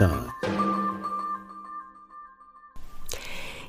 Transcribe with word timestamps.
Time. 0.00 0.32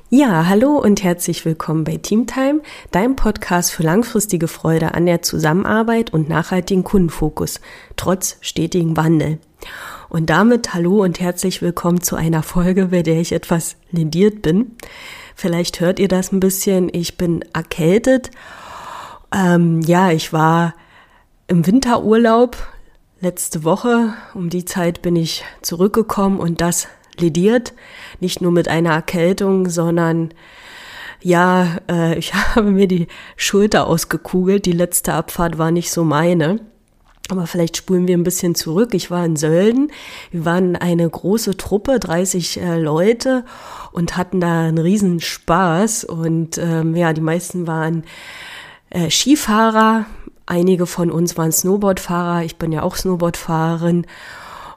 Ja, 0.08 0.46
hallo 0.48 0.78
und 0.78 1.02
herzlich 1.02 1.44
willkommen 1.44 1.84
bei 1.84 1.98
Teamtime, 1.98 2.62
deinem 2.90 3.16
Podcast 3.16 3.70
für 3.70 3.82
langfristige 3.82 4.48
Freude 4.48 4.94
an 4.94 5.04
der 5.04 5.20
Zusammenarbeit 5.20 6.14
und 6.14 6.30
nachhaltigen 6.30 6.84
Kundenfokus, 6.84 7.60
trotz 7.96 8.38
stetigem 8.40 8.96
Wandel. 8.96 9.40
Und 10.08 10.30
damit 10.30 10.72
hallo 10.72 11.02
und 11.02 11.20
herzlich 11.20 11.60
willkommen 11.60 12.00
zu 12.00 12.16
einer 12.16 12.42
Folge, 12.42 12.86
bei 12.86 13.02
der 13.02 13.20
ich 13.20 13.32
etwas 13.32 13.76
lediert 13.90 14.40
bin. 14.40 14.70
Vielleicht 15.36 15.80
hört 15.80 15.98
ihr 15.98 16.08
das 16.08 16.32
ein 16.32 16.40
bisschen, 16.40 16.88
ich 16.94 17.18
bin 17.18 17.44
erkältet. 17.52 18.30
Ähm, 19.36 19.82
ja, 19.82 20.10
ich 20.10 20.32
war 20.32 20.72
im 21.46 21.66
Winterurlaub 21.66 22.56
letzte 23.22 23.62
Woche. 23.62 24.14
Um 24.34 24.50
die 24.50 24.64
Zeit 24.64 25.00
bin 25.00 25.16
ich 25.16 25.44
zurückgekommen 25.62 26.40
und 26.40 26.60
das 26.60 26.88
lediert. 27.18 27.72
Nicht 28.20 28.42
nur 28.42 28.50
mit 28.50 28.68
einer 28.68 28.90
Erkältung, 28.90 29.68
sondern 29.68 30.34
ja, 31.22 31.78
äh, 31.88 32.18
ich 32.18 32.34
habe 32.54 32.70
mir 32.70 32.88
die 32.88 33.06
Schulter 33.36 33.86
ausgekugelt. 33.86 34.66
Die 34.66 34.72
letzte 34.72 35.14
Abfahrt 35.14 35.56
war 35.56 35.70
nicht 35.70 35.90
so 35.90 36.04
meine. 36.04 36.60
Aber 37.28 37.46
vielleicht 37.46 37.76
spulen 37.76 38.08
wir 38.08 38.18
ein 38.18 38.24
bisschen 38.24 38.56
zurück. 38.56 38.92
Ich 38.92 39.10
war 39.10 39.24
in 39.24 39.36
Sölden. 39.36 39.92
Wir 40.32 40.44
waren 40.44 40.74
eine 40.74 41.08
große 41.08 41.56
Truppe, 41.56 42.00
30 42.00 42.60
äh, 42.60 42.78
Leute 42.78 43.44
und 43.92 44.16
hatten 44.16 44.40
da 44.40 44.62
einen 44.64 44.78
riesen 44.78 45.20
Spaß. 45.20 46.04
Und 46.04 46.58
ähm, 46.58 46.96
ja, 46.96 47.12
die 47.12 47.20
meisten 47.20 47.68
waren 47.68 48.02
äh, 48.90 49.08
Skifahrer. 49.08 50.06
Einige 50.52 50.84
von 50.84 51.10
uns 51.10 51.38
waren 51.38 51.50
Snowboardfahrer. 51.50 52.44
Ich 52.44 52.56
bin 52.56 52.72
ja 52.72 52.82
auch 52.82 52.96
Snowboardfahrerin. 52.96 54.04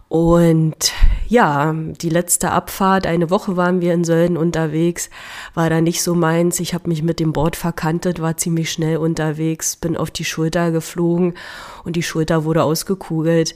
Und 0.07 0.93
ja, 1.27 1.73
die 1.73 2.07
letzte 2.07 2.51
Abfahrt, 2.51 3.05
eine 3.05 3.29
Woche 3.29 3.57
waren 3.57 3.81
wir 3.81 3.93
in 3.93 4.05
Sölden 4.05 4.37
unterwegs, 4.37 5.09
war 5.53 5.69
da 5.69 5.81
nicht 5.81 6.01
so 6.01 6.15
meins. 6.15 6.61
Ich 6.61 6.73
habe 6.73 6.87
mich 6.87 7.03
mit 7.03 7.19
dem 7.19 7.33
Board 7.33 7.57
verkantet, 7.57 8.21
war 8.21 8.37
ziemlich 8.37 8.71
schnell 8.71 8.95
unterwegs, 8.95 9.75
bin 9.75 9.97
auf 9.97 10.11
die 10.11 10.23
Schulter 10.23 10.71
geflogen 10.71 11.33
und 11.83 11.97
die 11.97 12.03
Schulter 12.03 12.45
wurde 12.45 12.63
ausgekugelt. 12.63 13.53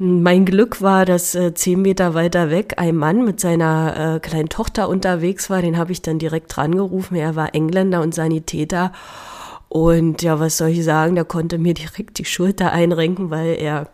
Mein 0.00 0.44
Glück 0.44 0.82
war, 0.82 1.04
dass 1.04 1.36
äh, 1.36 1.54
zehn 1.54 1.80
Meter 1.80 2.14
weiter 2.14 2.50
weg 2.50 2.74
ein 2.78 2.96
Mann 2.96 3.24
mit 3.24 3.38
seiner 3.38 4.16
äh, 4.16 4.18
kleinen 4.18 4.48
Tochter 4.48 4.88
unterwegs 4.88 5.48
war. 5.48 5.62
Den 5.62 5.78
habe 5.78 5.92
ich 5.92 6.02
dann 6.02 6.18
direkt 6.18 6.56
dran 6.56 6.74
gerufen. 6.74 7.14
Er 7.14 7.36
war 7.36 7.54
Engländer 7.54 8.02
und 8.02 8.16
Sanitäter. 8.16 8.90
Und 9.72 10.20
ja, 10.20 10.38
was 10.38 10.58
soll 10.58 10.68
ich 10.68 10.84
sagen, 10.84 11.14
der 11.14 11.24
konnte 11.24 11.56
mir 11.56 11.72
direkt 11.72 12.18
die 12.18 12.26
Schulter 12.26 12.72
einrenken, 12.72 13.30
weil 13.30 13.56
er 13.58 13.88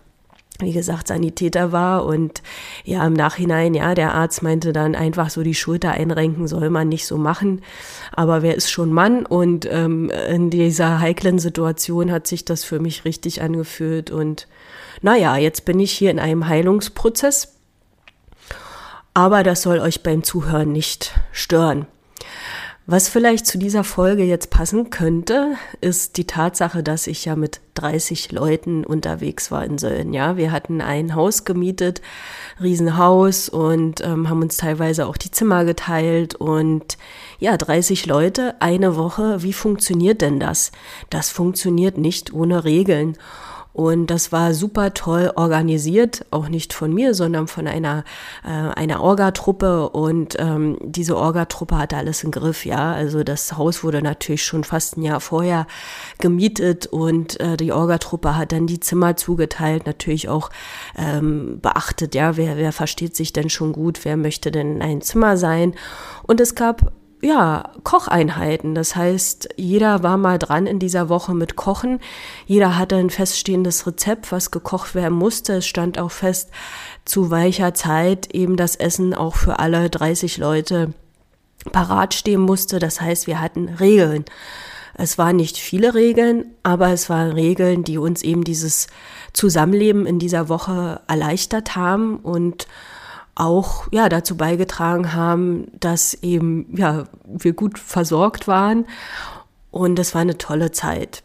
wie 0.60 0.72
gesagt, 0.72 1.06
Sanitäter 1.06 1.70
war 1.70 2.04
und 2.04 2.42
ja, 2.82 3.06
im 3.06 3.12
Nachhinein, 3.12 3.74
ja, 3.74 3.94
der 3.94 4.12
Arzt 4.12 4.42
meinte 4.42 4.72
dann 4.72 4.96
einfach 4.96 5.30
so 5.30 5.44
die 5.44 5.54
Schulter 5.54 5.92
einrenken 5.92 6.48
soll 6.48 6.68
man 6.68 6.88
nicht 6.88 7.06
so 7.06 7.16
machen. 7.16 7.62
Aber 8.10 8.42
wer 8.42 8.56
ist 8.56 8.72
schon 8.72 8.92
Mann? 8.92 9.24
Und 9.24 9.68
ähm, 9.70 10.10
in 10.28 10.50
dieser 10.50 10.98
heiklen 10.98 11.38
Situation 11.38 12.10
hat 12.10 12.26
sich 12.26 12.44
das 12.44 12.64
für 12.64 12.80
mich 12.80 13.04
richtig 13.04 13.40
angefühlt. 13.40 14.10
Und 14.10 14.48
naja, 15.00 15.36
jetzt 15.36 15.64
bin 15.64 15.78
ich 15.78 15.92
hier 15.92 16.10
in 16.10 16.18
einem 16.18 16.48
Heilungsprozess. 16.48 17.54
Aber 19.14 19.44
das 19.44 19.62
soll 19.62 19.78
euch 19.78 20.02
beim 20.02 20.24
Zuhören 20.24 20.72
nicht 20.72 21.20
stören. 21.30 21.86
Was 22.90 23.10
vielleicht 23.10 23.46
zu 23.46 23.58
dieser 23.58 23.84
Folge 23.84 24.22
jetzt 24.22 24.48
passen 24.48 24.88
könnte, 24.88 25.56
ist 25.82 26.16
die 26.16 26.26
Tatsache, 26.26 26.82
dass 26.82 27.06
ich 27.06 27.26
ja 27.26 27.36
mit 27.36 27.60
30 27.74 28.32
Leuten 28.32 28.82
unterwegs 28.82 29.50
war 29.50 29.62
in 29.62 29.76
Sölden. 29.76 30.14
Ja, 30.14 30.38
wir 30.38 30.52
hatten 30.52 30.80
ein 30.80 31.14
Haus 31.14 31.44
gemietet, 31.44 32.00
Riesenhaus 32.62 33.50
und 33.50 34.00
ähm, 34.00 34.30
haben 34.30 34.40
uns 34.40 34.56
teilweise 34.56 35.06
auch 35.06 35.18
die 35.18 35.30
Zimmer 35.30 35.66
geteilt 35.66 36.34
und 36.36 36.96
ja, 37.38 37.58
30 37.58 38.06
Leute, 38.06 38.54
eine 38.60 38.96
Woche. 38.96 39.42
Wie 39.42 39.52
funktioniert 39.52 40.22
denn 40.22 40.40
das? 40.40 40.72
Das 41.10 41.28
funktioniert 41.28 41.98
nicht 41.98 42.32
ohne 42.32 42.64
Regeln. 42.64 43.18
Und 43.78 44.08
das 44.08 44.32
war 44.32 44.54
super 44.54 44.92
toll 44.92 45.30
organisiert, 45.36 46.26
auch 46.32 46.48
nicht 46.48 46.72
von 46.72 46.92
mir, 46.92 47.14
sondern 47.14 47.46
von 47.46 47.68
einer, 47.68 48.02
äh, 48.44 48.48
einer 48.48 49.00
Orga-Truppe. 49.00 49.90
Und 49.90 50.34
ähm, 50.40 50.78
diese 50.82 51.16
Orga-Truppe 51.16 51.78
hatte 51.78 51.96
alles 51.96 52.24
im 52.24 52.32
Griff, 52.32 52.66
ja. 52.66 52.92
Also 52.92 53.22
das 53.22 53.56
Haus 53.56 53.84
wurde 53.84 54.02
natürlich 54.02 54.42
schon 54.42 54.64
fast 54.64 54.96
ein 54.96 55.04
Jahr 55.04 55.20
vorher 55.20 55.68
gemietet 56.18 56.88
und 56.88 57.38
äh, 57.38 57.56
die 57.56 57.70
Orga-Truppe 57.70 58.36
hat 58.36 58.50
dann 58.50 58.66
die 58.66 58.80
Zimmer 58.80 59.14
zugeteilt, 59.14 59.86
natürlich 59.86 60.28
auch 60.28 60.50
ähm, 60.96 61.60
beachtet, 61.62 62.16
ja, 62.16 62.36
wer, 62.36 62.56
wer 62.56 62.72
versteht 62.72 63.14
sich 63.14 63.32
denn 63.32 63.48
schon 63.48 63.72
gut, 63.72 64.04
wer 64.04 64.16
möchte 64.16 64.50
denn 64.50 64.74
in 64.74 64.82
ein 64.82 65.02
Zimmer 65.02 65.36
sein. 65.36 65.76
Und 66.24 66.40
es 66.40 66.56
gab 66.56 66.90
ja, 67.20 67.72
Kocheinheiten. 67.82 68.74
Das 68.74 68.94
heißt, 68.94 69.48
jeder 69.56 70.02
war 70.02 70.16
mal 70.16 70.38
dran 70.38 70.66
in 70.66 70.78
dieser 70.78 71.08
Woche 71.08 71.34
mit 71.34 71.56
Kochen. 71.56 72.00
Jeder 72.46 72.78
hatte 72.78 72.96
ein 72.96 73.10
feststehendes 73.10 73.86
Rezept, 73.86 74.30
was 74.30 74.50
gekocht 74.50 74.94
werden 74.94 75.18
musste. 75.18 75.54
Es 75.54 75.66
stand 75.66 75.98
auch 75.98 76.12
fest, 76.12 76.50
zu 77.04 77.30
weicher 77.30 77.74
Zeit 77.74 78.32
eben 78.34 78.56
das 78.56 78.76
Essen 78.76 79.14
auch 79.14 79.34
für 79.34 79.58
alle 79.58 79.90
30 79.90 80.38
Leute 80.38 80.94
parat 81.72 82.14
stehen 82.14 82.40
musste. 82.40 82.78
Das 82.78 83.00
heißt, 83.00 83.26
wir 83.26 83.40
hatten 83.40 83.68
Regeln. 83.68 84.24
Es 84.94 85.18
waren 85.18 85.36
nicht 85.36 85.58
viele 85.58 85.94
Regeln, 85.94 86.44
aber 86.62 86.90
es 86.90 87.08
waren 87.08 87.32
Regeln, 87.32 87.84
die 87.84 87.98
uns 87.98 88.22
eben 88.22 88.44
dieses 88.44 88.88
Zusammenleben 89.32 90.06
in 90.06 90.18
dieser 90.18 90.48
Woche 90.48 91.00
erleichtert 91.06 91.76
haben 91.76 92.16
und 92.16 92.66
auch 93.38 93.86
ja 93.92 94.08
dazu 94.08 94.36
beigetragen 94.36 95.14
haben, 95.14 95.68
dass 95.78 96.14
eben 96.14 96.76
ja 96.76 97.04
wir 97.24 97.52
gut 97.52 97.78
versorgt 97.78 98.48
waren 98.48 98.86
und 99.70 99.98
es 99.98 100.14
war 100.14 100.22
eine 100.22 100.38
tolle 100.38 100.72
Zeit. 100.72 101.22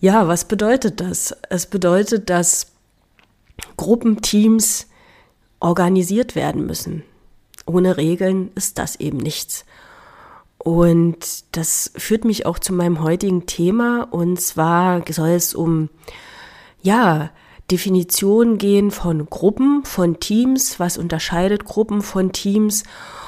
Ja, 0.00 0.28
was 0.28 0.44
bedeutet 0.46 1.00
das? 1.00 1.34
Es 1.48 1.66
bedeutet, 1.66 2.28
dass 2.28 2.72
Gruppenteams 3.76 4.88
organisiert 5.60 6.34
werden 6.34 6.66
müssen. 6.66 7.02
Ohne 7.64 7.96
Regeln 7.96 8.50
ist 8.54 8.78
das 8.78 8.96
eben 8.96 9.18
nichts. 9.18 9.64
Und 10.58 11.56
das 11.56 11.92
führt 11.96 12.24
mich 12.24 12.44
auch 12.44 12.58
zu 12.58 12.72
meinem 12.72 13.02
heutigen 13.02 13.46
Thema. 13.46 14.02
Und 14.10 14.40
zwar 14.40 15.02
soll 15.10 15.30
es 15.30 15.54
um, 15.54 15.88
ja, 16.82 17.30
Definition 17.70 18.58
gehen 18.58 18.90
von 18.90 19.26
Gruppen, 19.26 19.84
von 19.84 20.20
Teams, 20.20 20.78
was 20.78 20.98
unterscheidet 20.98 21.64
Gruppen 21.64 22.00
von 22.00 22.32
Teams 22.32 22.84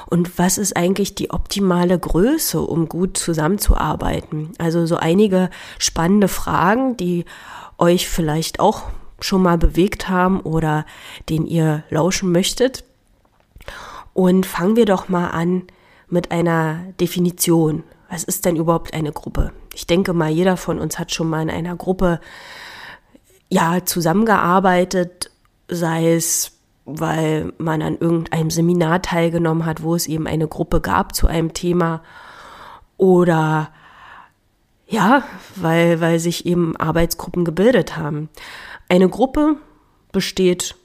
und 0.09 0.39
was 0.39 0.57
ist 0.57 0.77
eigentlich 0.77 1.13
die 1.13 1.31
optimale 1.31 1.99
Größe, 1.99 2.61
um 2.61 2.87
gut 2.87 3.17
zusammenzuarbeiten. 3.17 4.51
Also 4.57 4.85
so 4.85 4.95
einige 4.95 5.49
spannende 5.77 6.29
Fragen, 6.29 6.95
die 6.95 7.25
euch 7.77 8.07
vielleicht 8.07 8.59
auch 8.59 8.83
schon 9.19 9.43
mal 9.43 9.57
bewegt 9.57 10.07
haben 10.07 10.39
oder 10.39 10.85
den 11.27 11.45
ihr 11.45 11.83
lauschen 11.89 12.31
möchtet. 12.31 12.85
Und 14.13 14.45
fangen 14.45 14.75
wir 14.75 14.85
doch 14.85 15.09
mal 15.09 15.27
an 15.27 15.63
mit 16.09 16.31
einer 16.31 16.79
Definition. 16.99 17.83
Was 18.09 18.23
ist 18.23 18.45
denn 18.45 18.55
überhaupt 18.55 18.93
eine 18.93 19.11
Gruppe? 19.11 19.51
Ich 19.75 19.85
denke 19.85 20.13
mal, 20.13 20.29
jeder 20.29 20.57
von 20.57 20.79
uns 20.79 20.97
hat 20.97 21.11
schon 21.11 21.29
mal 21.29 21.41
in 21.41 21.49
einer 21.49 21.75
Gruppe 21.75 22.19
ja, 23.49 23.83
zusammengearbeitet, 23.83 25.31
sei 25.67 26.13
es, 26.13 26.59
weil 26.85 27.53
man 27.57 27.81
an 27.81 27.97
irgendeinem 27.97 28.49
Seminar 28.49 29.01
teilgenommen 29.01 29.65
hat, 29.65 29.83
wo 29.83 29.95
es 29.95 30.07
eben 30.07 30.27
eine 30.27 30.47
Gruppe 30.47 30.81
gab 30.81 31.15
zu 31.15 31.27
einem 31.27 31.53
Thema 31.53 32.01
oder 32.97 33.71
ja, 34.87 35.23
weil, 35.55 36.01
weil 36.01 36.19
sich 36.19 36.47
eben 36.47 36.75
Arbeitsgruppen 36.75 37.45
gebildet 37.45 37.95
haben. 37.95 38.29
Eine 38.87 39.07
Gruppe 39.07 39.57
besteht 40.11 40.75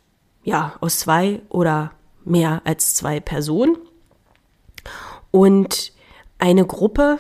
ja 0.43 0.75
aus 0.81 0.99
zwei 0.99 1.41
oder 1.49 1.93
mehr 2.25 2.61
als 2.65 2.95
zwei 2.95 3.21
Personen 3.21 3.77
und 5.31 5.93
eine 6.39 6.67
Gruppe 6.67 7.19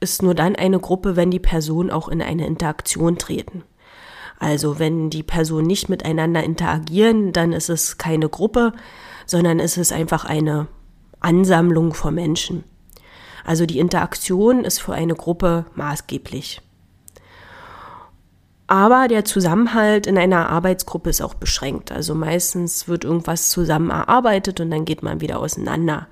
ist 0.00 0.22
nur 0.22 0.34
dann 0.34 0.54
eine 0.54 0.78
Gruppe, 0.78 1.16
wenn 1.16 1.30
die 1.30 1.40
Personen 1.40 1.90
auch 1.90 2.08
in 2.08 2.22
eine 2.22 2.46
Interaktion 2.46 3.16
treten. 3.18 3.64
Also 4.38 4.78
wenn 4.78 5.10
die 5.10 5.22
Personen 5.22 5.66
nicht 5.66 5.88
miteinander 5.88 6.42
interagieren, 6.42 7.32
dann 7.32 7.52
ist 7.52 7.68
es 7.68 7.98
keine 7.98 8.28
Gruppe, 8.28 8.72
sondern 9.26 9.58
ist 9.58 9.76
es 9.76 9.92
einfach 9.92 10.24
eine 10.24 10.68
Ansammlung 11.20 11.94
von 11.94 12.14
Menschen. 12.14 12.64
Also 13.44 13.66
die 13.66 13.78
Interaktion 13.78 14.64
ist 14.64 14.78
für 14.78 14.94
eine 14.94 15.14
Gruppe 15.14 15.66
maßgeblich. 15.74 16.60
Aber 18.68 19.08
der 19.08 19.24
Zusammenhalt 19.24 20.06
in 20.06 20.18
einer 20.18 20.50
Arbeitsgruppe 20.50 21.08
ist 21.08 21.22
auch 21.22 21.34
beschränkt. 21.34 21.90
Also 21.90 22.14
meistens 22.14 22.86
wird 22.86 23.04
irgendwas 23.04 23.48
zusammen 23.48 23.88
erarbeitet 23.88 24.60
und 24.60 24.70
dann 24.70 24.84
geht 24.84 25.02
man 25.02 25.22
wieder 25.22 25.40
auseinander. 25.40 26.06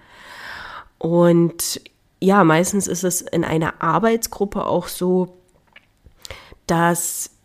Und 0.98 1.82
ja, 2.18 2.42
meistens 2.44 2.86
ist 2.86 3.04
es 3.04 3.20
in 3.20 3.44
einer 3.44 3.82
Arbeitsgruppe 3.82 4.64
auch 4.64 4.88
so, 4.88 5.36
dass 6.66 7.35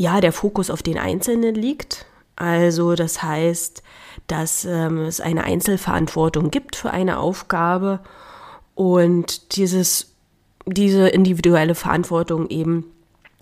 ja 0.00 0.20
der 0.20 0.32
Fokus 0.32 0.70
auf 0.70 0.82
den 0.82 0.98
Einzelnen 0.98 1.54
liegt. 1.54 2.06
Also 2.36 2.94
das 2.94 3.22
heißt, 3.22 3.82
dass 4.26 4.64
ähm, 4.64 5.00
es 5.00 5.20
eine 5.20 5.44
Einzelverantwortung 5.44 6.50
gibt 6.50 6.74
für 6.74 6.90
eine 6.90 7.18
Aufgabe 7.18 8.00
und 8.74 9.56
dieses, 9.56 10.14
diese 10.64 11.08
individuelle 11.08 11.74
Verantwortung 11.74 12.48
eben 12.48 12.86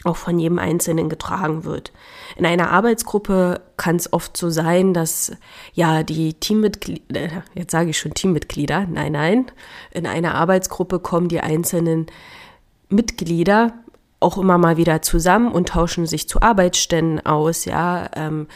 auch 0.05 0.17
von 0.17 0.39
jedem 0.39 0.59
Einzelnen 0.59 1.09
getragen 1.09 1.65
wird. 1.65 1.93
In 2.37 2.47
einer 2.47 2.71
Arbeitsgruppe 2.71 3.61
kann 3.77 3.97
es 3.97 4.13
oft 4.13 4.37
so 4.37 4.51
sein, 4.51 4.95
dass 4.95 5.33
ja 5.75 6.03
die 6.03 6.35
Teammitglieder, 6.35 7.21
äh, 7.21 7.31
jetzt 7.55 7.73
sage 7.73 7.91
ich 7.91 7.99
schon 7.99 8.15
Teammitglieder, 8.15 8.87
nein, 8.89 9.13
nein, 9.13 9.51
in 9.93 10.07
einer 10.07 10.35
Arbeitsgruppe 10.35 10.99
kommen 10.99 11.29
die 11.29 11.41
einzelnen 11.41 12.07
Mitglieder 12.89 13.75
auch 14.21 14.39
immer 14.39 14.59
mal 14.59 14.77
wieder 14.77 15.03
zusammen 15.03 15.53
und 15.53 15.69
tauschen 15.69 16.07
sich 16.07 16.29
zu 16.29 16.43
Arbeitsständen 16.43 17.25
aus, 17.25 17.65
ja. 17.65 18.11
Ähm, 18.17 18.49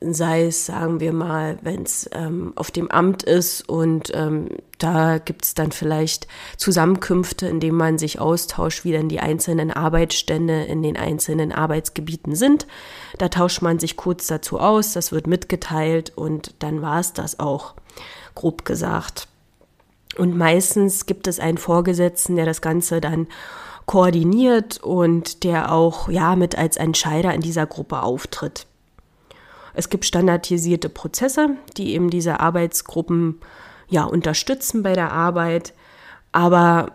sei 0.00 0.46
es, 0.46 0.66
sagen 0.66 1.00
wir 1.00 1.12
mal, 1.12 1.58
wenn 1.62 1.82
es 1.82 2.08
ähm, 2.12 2.52
auf 2.54 2.70
dem 2.70 2.88
Amt 2.90 3.24
ist 3.24 3.68
und 3.68 4.12
ähm, 4.14 4.48
da 4.78 5.18
gibt 5.18 5.44
es 5.44 5.54
dann 5.54 5.72
vielleicht 5.72 6.28
Zusammenkünfte, 6.56 7.48
in 7.48 7.58
denen 7.58 7.76
man 7.76 7.98
sich 7.98 8.20
austauscht, 8.20 8.84
wie 8.84 8.92
denn 8.92 9.08
die 9.08 9.18
einzelnen 9.18 9.72
Arbeitsstände 9.72 10.64
in 10.64 10.82
den 10.82 10.96
einzelnen 10.96 11.50
Arbeitsgebieten 11.50 12.36
sind. 12.36 12.68
Da 13.18 13.28
tauscht 13.28 13.60
man 13.60 13.80
sich 13.80 13.96
kurz 13.96 14.28
dazu 14.28 14.60
aus, 14.60 14.92
das 14.92 15.10
wird 15.10 15.26
mitgeteilt 15.26 16.12
und 16.14 16.54
dann 16.60 16.80
war 16.80 17.00
es 17.00 17.12
das 17.12 17.40
auch, 17.40 17.74
grob 18.36 18.64
gesagt. 18.64 19.26
Und 20.16 20.36
meistens 20.36 21.06
gibt 21.06 21.26
es 21.26 21.40
einen 21.40 21.58
Vorgesetzten, 21.58 22.36
der 22.36 22.46
das 22.46 22.60
Ganze 22.60 23.00
dann 23.00 23.26
koordiniert 23.88 24.78
und 24.78 25.44
der 25.44 25.72
auch 25.72 26.10
ja 26.10 26.36
mit 26.36 26.56
als 26.58 26.76
Entscheider 26.76 27.32
in 27.32 27.40
dieser 27.40 27.66
Gruppe 27.66 28.02
auftritt. 28.02 28.66
Es 29.72 29.88
gibt 29.88 30.04
standardisierte 30.04 30.90
Prozesse, 30.90 31.56
die 31.76 31.94
eben 31.94 32.10
diese 32.10 32.38
Arbeitsgruppen 32.38 33.40
ja 33.88 34.04
unterstützen 34.04 34.82
bei 34.82 34.92
der 34.92 35.12
Arbeit, 35.12 35.72
aber 36.32 36.92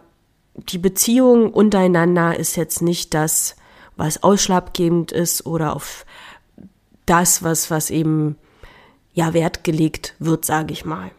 die 0.53 0.77
Beziehung 0.77 1.51
untereinander 1.51 2.37
ist 2.37 2.55
jetzt 2.57 2.83
nicht 2.83 3.15
das, 3.15 3.55
was 3.95 4.21
ausschlaggebend 4.21 5.11
ist 5.11 5.47
oder 5.47 5.75
auf 5.75 6.05
das, 7.07 7.41
was, 7.41 7.71
was 7.71 7.89
eben 7.89 8.37
ja 9.13 9.33
Wert 9.33 9.63
gelegt 9.63 10.13
wird, 10.19 10.45
sage 10.45 10.73
ich 10.73 10.85
mal. 10.85 11.09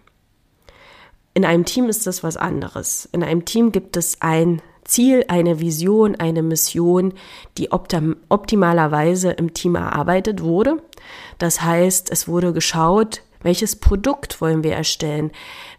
In 1.35 1.45
einem 1.45 1.65
Team 1.65 1.89
ist 1.89 2.07
das 2.07 2.23
was 2.23 2.37
anderes. 2.37 3.09
In 3.11 3.25
einem 3.25 3.45
Team 3.45 3.73
gibt 3.73 3.97
es 3.97 4.23
ein 4.23 4.63
Ziel, 4.85 5.25
eine 5.29 5.61
Vision, 5.61 6.17
eine 6.17 6.43
Mission, 6.43 7.15
die 7.59 7.73
optim 7.73 8.17
optimalerweise 8.29 9.31
im 9.33 9.55
Team 9.55 9.75
erarbeitet 9.75 10.43
wurde. 10.43 10.83
Das 11.39 11.63
heißt, 11.63 12.11
es 12.11 12.29
wurde 12.29 12.53
geschaut, 12.53 13.23
welches 13.43 13.77
Produkt 13.77 14.41
wollen 14.41 14.65
wir 14.65 14.75
erstellen? 14.75 15.31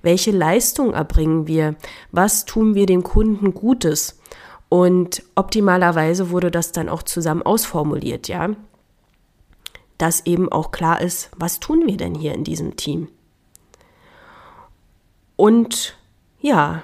Welche 0.04 0.32
Leistung 0.32 0.94
erbringen 0.94 1.48
wir? 1.48 1.76
Was 2.12 2.46
tun 2.46 2.76
wir 2.76 2.86
dem 2.86 3.04
Kunden 3.04 3.54
Gutes? 3.54 4.20
Und 4.70 5.24
optimalerweise 5.36 6.30
wurde 6.30 6.52
das 6.52 6.72
dann 6.72 6.90
auch 6.90 7.04
zusammen 7.04 7.42
ausformuliert, 7.42 8.28
ja. 8.28 8.50
Dass 9.98 10.26
eben 10.26 10.52
auch 10.52 10.72
klar 10.72 11.02
ist, 11.02 11.32
was 11.36 11.60
tun 11.60 11.84
wir 11.86 11.98
denn 11.98 12.14
hier 12.14 12.34
in 12.34 12.44
diesem 12.44 12.76
Team? 12.76 13.08
Und 15.36 15.98
ja, 16.40 16.84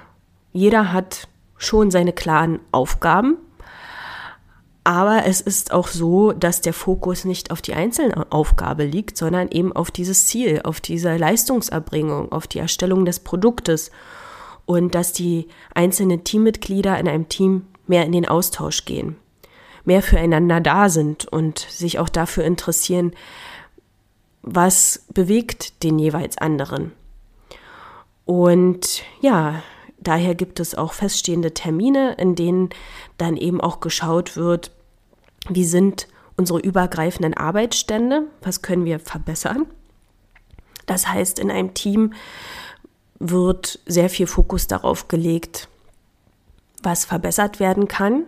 jeder 0.52 0.92
hat 0.92 1.28
schon 1.62 1.90
seine 1.90 2.12
klaren 2.12 2.60
Aufgaben. 2.72 3.36
Aber 4.84 5.26
es 5.26 5.40
ist 5.40 5.72
auch 5.72 5.86
so, 5.86 6.32
dass 6.32 6.60
der 6.60 6.72
Fokus 6.72 7.24
nicht 7.24 7.52
auf 7.52 7.62
die 7.62 7.74
einzelne 7.74 8.30
Aufgabe 8.32 8.84
liegt, 8.84 9.16
sondern 9.16 9.48
eben 9.48 9.72
auf 9.72 9.92
dieses 9.92 10.26
Ziel, 10.26 10.60
auf 10.64 10.80
diese 10.80 11.16
Leistungserbringung, 11.16 12.32
auf 12.32 12.48
die 12.48 12.58
Erstellung 12.58 13.04
des 13.04 13.20
Produktes 13.20 13.92
und 14.66 14.94
dass 14.96 15.12
die 15.12 15.46
einzelnen 15.72 16.24
Teammitglieder 16.24 16.98
in 16.98 17.08
einem 17.08 17.28
Team 17.28 17.66
mehr 17.86 18.04
in 18.06 18.12
den 18.12 18.26
Austausch 18.26 18.84
gehen, 18.84 19.16
mehr 19.84 20.02
füreinander 20.02 20.60
da 20.60 20.88
sind 20.88 21.26
und 21.26 21.60
sich 21.60 22.00
auch 22.00 22.08
dafür 22.08 22.42
interessieren, 22.42 23.12
was 24.42 25.04
bewegt 25.14 25.84
den 25.84 26.00
jeweils 26.00 26.38
anderen. 26.38 26.90
Und 28.24 29.02
ja, 29.20 29.62
daher 30.02 30.34
gibt 30.34 30.60
es 30.60 30.74
auch 30.74 30.92
feststehende 30.92 31.54
Termine, 31.54 32.14
in 32.14 32.34
denen 32.34 32.70
dann 33.18 33.36
eben 33.36 33.60
auch 33.60 33.80
geschaut 33.80 34.36
wird, 34.36 34.70
wie 35.48 35.64
sind 35.64 36.08
unsere 36.36 36.60
übergreifenden 36.60 37.34
Arbeitsstände, 37.34 38.26
was 38.40 38.62
können 38.62 38.84
wir 38.84 38.98
verbessern. 38.98 39.66
Das 40.86 41.08
heißt, 41.08 41.38
in 41.38 41.50
einem 41.50 41.74
Team 41.74 42.14
wird 43.18 43.80
sehr 43.86 44.10
viel 44.10 44.26
Fokus 44.26 44.66
darauf 44.66 45.08
gelegt, 45.08 45.68
was 46.82 47.04
verbessert 47.04 47.60
werden 47.60 47.86
kann 47.86 48.24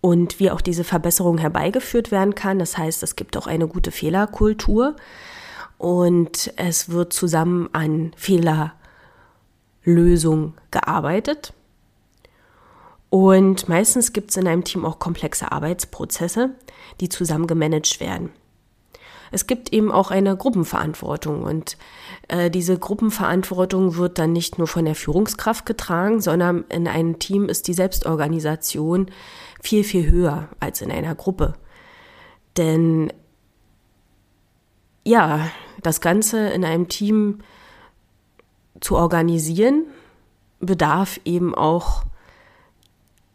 und 0.00 0.40
wie 0.40 0.50
auch 0.50 0.62
diese 0.62 0.84
Verbesserung 0.84 1.38
herbeigeführt 1.38 2.10
werden 2.10 2.34
kann. 2.34 2.58
Das 2.58 2.78
heißt, 2.78 3.02
es 3.02 3.16
gibt 3.16 3.36
auch 3.36 3.46
eine 3.46 3.68
gute 3.68 3.90
Fehlerkultur 3.90 4.96
und 5.76 6.52
es 6.56 6.88
wird 6.88 7.12
zusammen 7.12 7.68
an 7.72 8.12
Fehler 8.16 8.72
Lösung 9.84 10.54
gearbeitet. 10.70 11.52
Und 13.08 13.68
meistens 13.68 14.12
gibt 14.12 14.30
es 14.30 14.36
in 14.36 14.46
einem 14.46 14.64
Team 14.64 14.84
auch 14.84 14.98
komplexe 14.98 15.50
Arbeitsprozesse, 15.50 16.50
die 17.00 17.08
zusammen 17.08 17.46
gemanagt 17.46 17.98
werden. 17.98 18.30
Es 19.32 19.46
gibt 19.46 19.72
eben 19.72 19.92
auch 19.92 20.10
eine 20.10 20.36
Gruppenverantwortung 20.36 21.42
und 21.42 21.76
äh, 22.28 22.50
diese 22.50 22.76
Gruppenverantwortung 22.78 23.96
wird 23.96 24.18
dann 24.18 24.32
nicht 24.32 24.58
nur 24.58 24.66
von 24.66 24.84
der 24.84 24.96
Führungskraft 24.96 25.66
getragen, 25.66 26.20
sondern 26.20 26.64
in 26.68 26.88
einem 26.88 27.18
Team 27.20 27.48
ist 27.48 27.68
die 27.68 27.74
Selbstorganisation 27.74 29.10
viel, 29.62 29.84
viel 29.84 30.10
höher 30.10 30.48
als 30.58 30.80
in 30.80 30.90
einer 30.90 31.14
Gruppe. 31.14 31.54
Denn 32.56 33.12
ja, 35.04 35.48
das 35.82 36.00
Ganze 36.00 36.48
in 36.48 36.64
einem 36.64 36.88
Team 36.88 37.38
zu 38.80 38.96
organisieren, 38.96 39.84
bedarf 40.60 41.20
eben 41.24 41.54
auch 41.54 42.04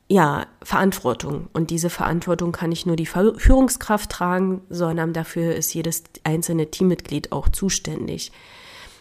ja, 0.07 0.45
Verantwortung. 0.61 1.47
Und 1.53 1.71
diese 1.71 1.89
Verantwortung 1.89 2.51
kann 2.51 2.69
nicht 2.69 2.85
nur 2.85 2.95
die 2.95 3.07
Führungskraft 3.07 4.11
tragen, 4.11 4.61
sondern 4.69 5.13
dafür 5.13 5.55
ist 5.55 5.73
jedes 5.73 6.03
einzelne 6.23 6.69
Teammitglied 6.69 7.31
auch 7.31 7.49
zuständig. 7.49 8.31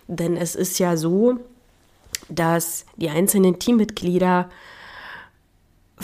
Denn 0.06 0.36
es 0.36 0.54
ist 0.54 0.78
ja 0.78 0.96
so, 0.96 1.38
dass 2.28 2.86
die 2.96 3.10
einzelnen 3.10 3.58
Teammitglieder 3.58 4.48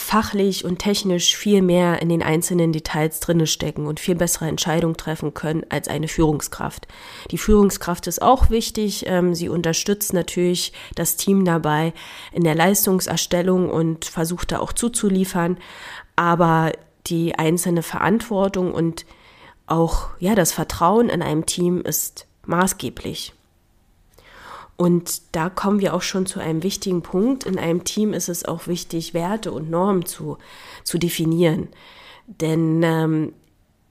fachlich 0.01 0.65
und 0.65 0.79
technisch 0.79 1.37
viel 1.37 1.63
mehr 1.63 2.03
in 2.03 2.09
den 2.09 2.23
einzelnen 2.23 2.73
Details 2.73 3.21
drinne 3.21 3.47
stecken 3.47 3.87
und 3.87 4.01
viel 4.01 4.15
bessere 4.15 4.49
Entscheidungen 4.49 4.97
treffen 4.97 5.35
können 5.35 5.65
als 5.69 5.89
eine 5.89 6.09
Führungskraft. 6.09 6.89
Die 7.31 7.39
Führungskraft 7.39 8.07
ist 8.07 8.23
auch 8.23 8.51
wichtig. 8.51 9.05
Ähm, 9.07 9.35
sie 9.35 9.49
unterstützt 9.49 10.13
natürlich 10.13 10.73
das 10.95 11.17
Team 11.17 11.45
dabei 11.45 11.93
in 12.33 12.45
der 12.45 12.55
Leistungserstellung 12.55 13.71
und 13.71 14.05
versucht 14.05 14.53
da 14.53 14.59
auch 14.59 14.73
zuzuliefern. 14.73 15.59
Aber 16.17 16.73
die 17.07 17.35
einzelne 17.39 17.83
Verantwortung 17.83 18.73
und 18.73 19.05
auch 19.67 20.09
ja 20.19 20.35
das 20.35 20.53
Vertrauen 20.53 21.09
in 21.09 21.23
einem 21.23 21.47
Team 21.47 21.81
ist 21.83 22.27
maßgeblich. 22.47 23.35
Und 24.81 25.37
da 25.37 25.51
kommen 25.51 25.81
wir 25.81 25.93
auch 25.93 26.01
schon 26.01 26.25
zu 26.25 26.41
einem 26.41 26.63
wichtigen 26.63 27.03
Punkt. 27.03 27.45
In 27.45 27.59
einem 27.59 27.85
Team 27.85 28.15
ist 28.15 28.31
es 28.31 28.47
auch 28.47 28.67
wichtig, 28.67 29.13
Werte 29.13 29.53
und 29.53 29.69
Normen 29.69 30.07
zu, 30.07 30.39
zu 30.85 30.97
definieren. 30.97 31.69
Denn 32.27 32.83
ähm, 32.83 33.35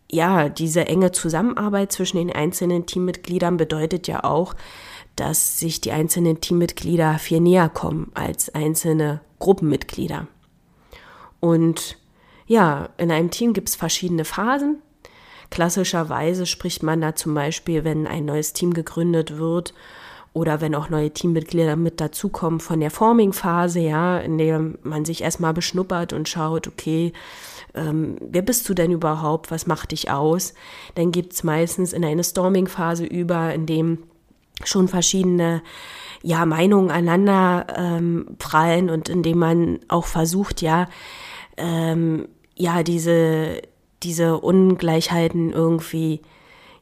ja, 0.09 0.49
diese 0.49 0.87
enge 0.87 1.11
Zusammenarbeit 1.11 1.91
zwischen 1.91 2.17
den 2.17 2.31
einzelnen 2.31 2.87
Teammitgliedern 2.87 3.57
bedeutet 3.57 4.07
ja 4.07 4.23
auch, 4.23 4.55
dass 5.15 5.59
sich 5.59 5.79
die 5.79 5.91
einzelnen 5.91 6.41
Teammitglieder 6.41 7.19
viel 7.19 7.39
näher 7.39 7.69
kommen 7.69 8.11
als 8.15 8.55
einzelne 8.55 9.21
Gruppenmitglieder. 9.37 10.25
Und 11.39 11.99
ja, 12.47 12.89
in 12.97 13.11
einem 13.11 13.29
Team 13.29 13.53
gibt 13.53 13.69
es 13.69 13.75
verschiedene 13.75 14.25
Phasen. 14.25 14.81
Klassischerweise 15.51 16.47
spricht 16.47 16.81
man 16.81 16.99
da 16.99 17.13
zum 17.13 17.35
Beispiel, 17.35 17.83
wenn 17.83 18.07
ein 18.07 18.25
neues 18.25 18.53
Team 18.53 18.73
gegründet 18.73 19.37
wird 19.37 19.75
oder 20.33 20.61
wenn 20.61 20.75
auch 20.75 20.89
neue 20.89 21.11
Teammitglieder 21.11 21.75
mit 21.75 21.99
dazukommen 21.99 22.59
von 22.59 22.79
der 22.79 22.91
Forming-Phase, 22.91 23.79
ja, 23.79 24.19
in 24.19 24.37
der 24.37 24.59
man 24.83 25.05
sich 25.05 25.21
erstmal 25.21 25.53
beschnuppert 25.53 26.13
und 26.13 26.29
schaut, 26.29 26.67
okay, 26.67 27.13
ähm, 27.73 28.17
wer 28.21 28.41
bist 28.41 28.67
du 28.69 28.73
denn 28.73 28.91
überhaupt, 28.91 29.51
was 29.51 29.67
macht 29.67 29.91
dich 29.91 30.09
aus? 30.09 30.53
Dann 30.95 31.11
gibt's 31.11 31.43
meistens 31.43 31.93
in 31.93 32.05
eine 32.05 32.23
Storming-Phase 32.23 33.05
über, 33.05 33.53
in 33.53 33.65
dem 33.65 33.99
schon 34.63 34.87
verschiedene 34.87 35.61
ja, 36.21 36.45
Meinungen 36.45 36.91
aneinander 36.91 37.67
ähm, 37.75 38.35
prallen 38.39 38.89
und 38.89 39.07
in 39.09 39.23
dem 39.23 39.39
man 39.39 39.79
auch 39.87 40.05
versucht, 40.05 40.61
ja, 40.61 40.87
ähm, 41.57 42.27
ja, 42.55 42.83
diese, 42.83 43.61
diese 44.03 44.37
Ungleichheiten 44.39 45.51
irgendwie 45.51 46.21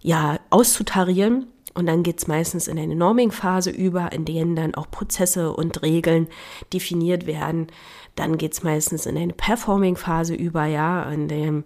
ja, 0.01 0.39
auszutarieren. 0.49 1.47
Und 1.77 1.85
dann 1.85 2.01
geht 2.01 2.17
es 2.17 2.27
meistens 2.27 2.67
in 2.67 2.79
eine 2.79 2.95
Norming-Phase 2.95 3.69
über, 3.69 4.11
in 4.11 4.25
denen 4.25 4.55
dann 4.55 4.73
auch 4.73 4.89
Prozesse 4.89 5.53
und 5.53 5.83
Regeln 5.83 6.27
definiert 6.73 7.27
werden. 7.27 7.67
Dann 8.15 8.39
geht 8.39 8.53
es 8.53 8.63
meistens 8.63 9.05
in 9.05 9.15
eine 9.15 9.33
Performing-Phase 9.33 10.33
über, 10.33 10.65
ja, 10.65 11.03
in 11.03 11.27
dem 11.27 11.65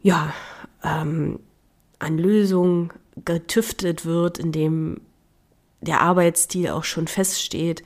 ja, 0.00 0.34
ähm, 0.82 1.38
an 2.00 2.18
Lösungen 2.18 2.92
getüftet 3.24 4.04
wird, 4.04 4.40
in 4.40 4.50
dem 4.50 5.00
der 5.80 6.00
Arbeitsstil 6.00 6.70
auch 6.70 6.82
schon 6.82 7.06
feststeht. 7.06 7.84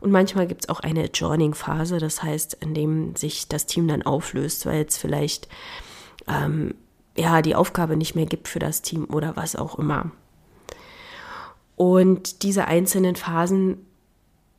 Und 0.00 0.10
manchmal 0.10 0.46
gibt 0.46 0.64
es 0.64 0.68
auch 0.68 0.80
eine 0.80 1.04
Adjourning-Phase, 1.04 1.96
das 1.96 2.22
heißt, 2.22 2.58
in 2.60 2.74
dem 2.74 3.16
sich 3.16 3.48
das 3.48 3.64
Team 3.64 3.88
dann 3.88 4.02
auflöst, 4.02 4.66
weil 4.66 4.84
es 4.84 4.98
vielleicht 4.98 5.48
ähm, 6.28 6.74
ja 7.16 7.40
die 7.40 7.54
Aufgabe 7.54 7.96
nicht 7.96 8.14
mehr 8.14 8.26
gibt 8.26 8.48
für 8.48 8.58
das 8.58 8.82
Team 8.82 9.06
oder 9.06 9.34
was 9.34 9.56
auch 9.56 9.78
immer. 9.78 10.10
Und 11.76 12.42
diese 12.42 12.66
einzelnen 12.66 13.16
Phasen 13.16 13.84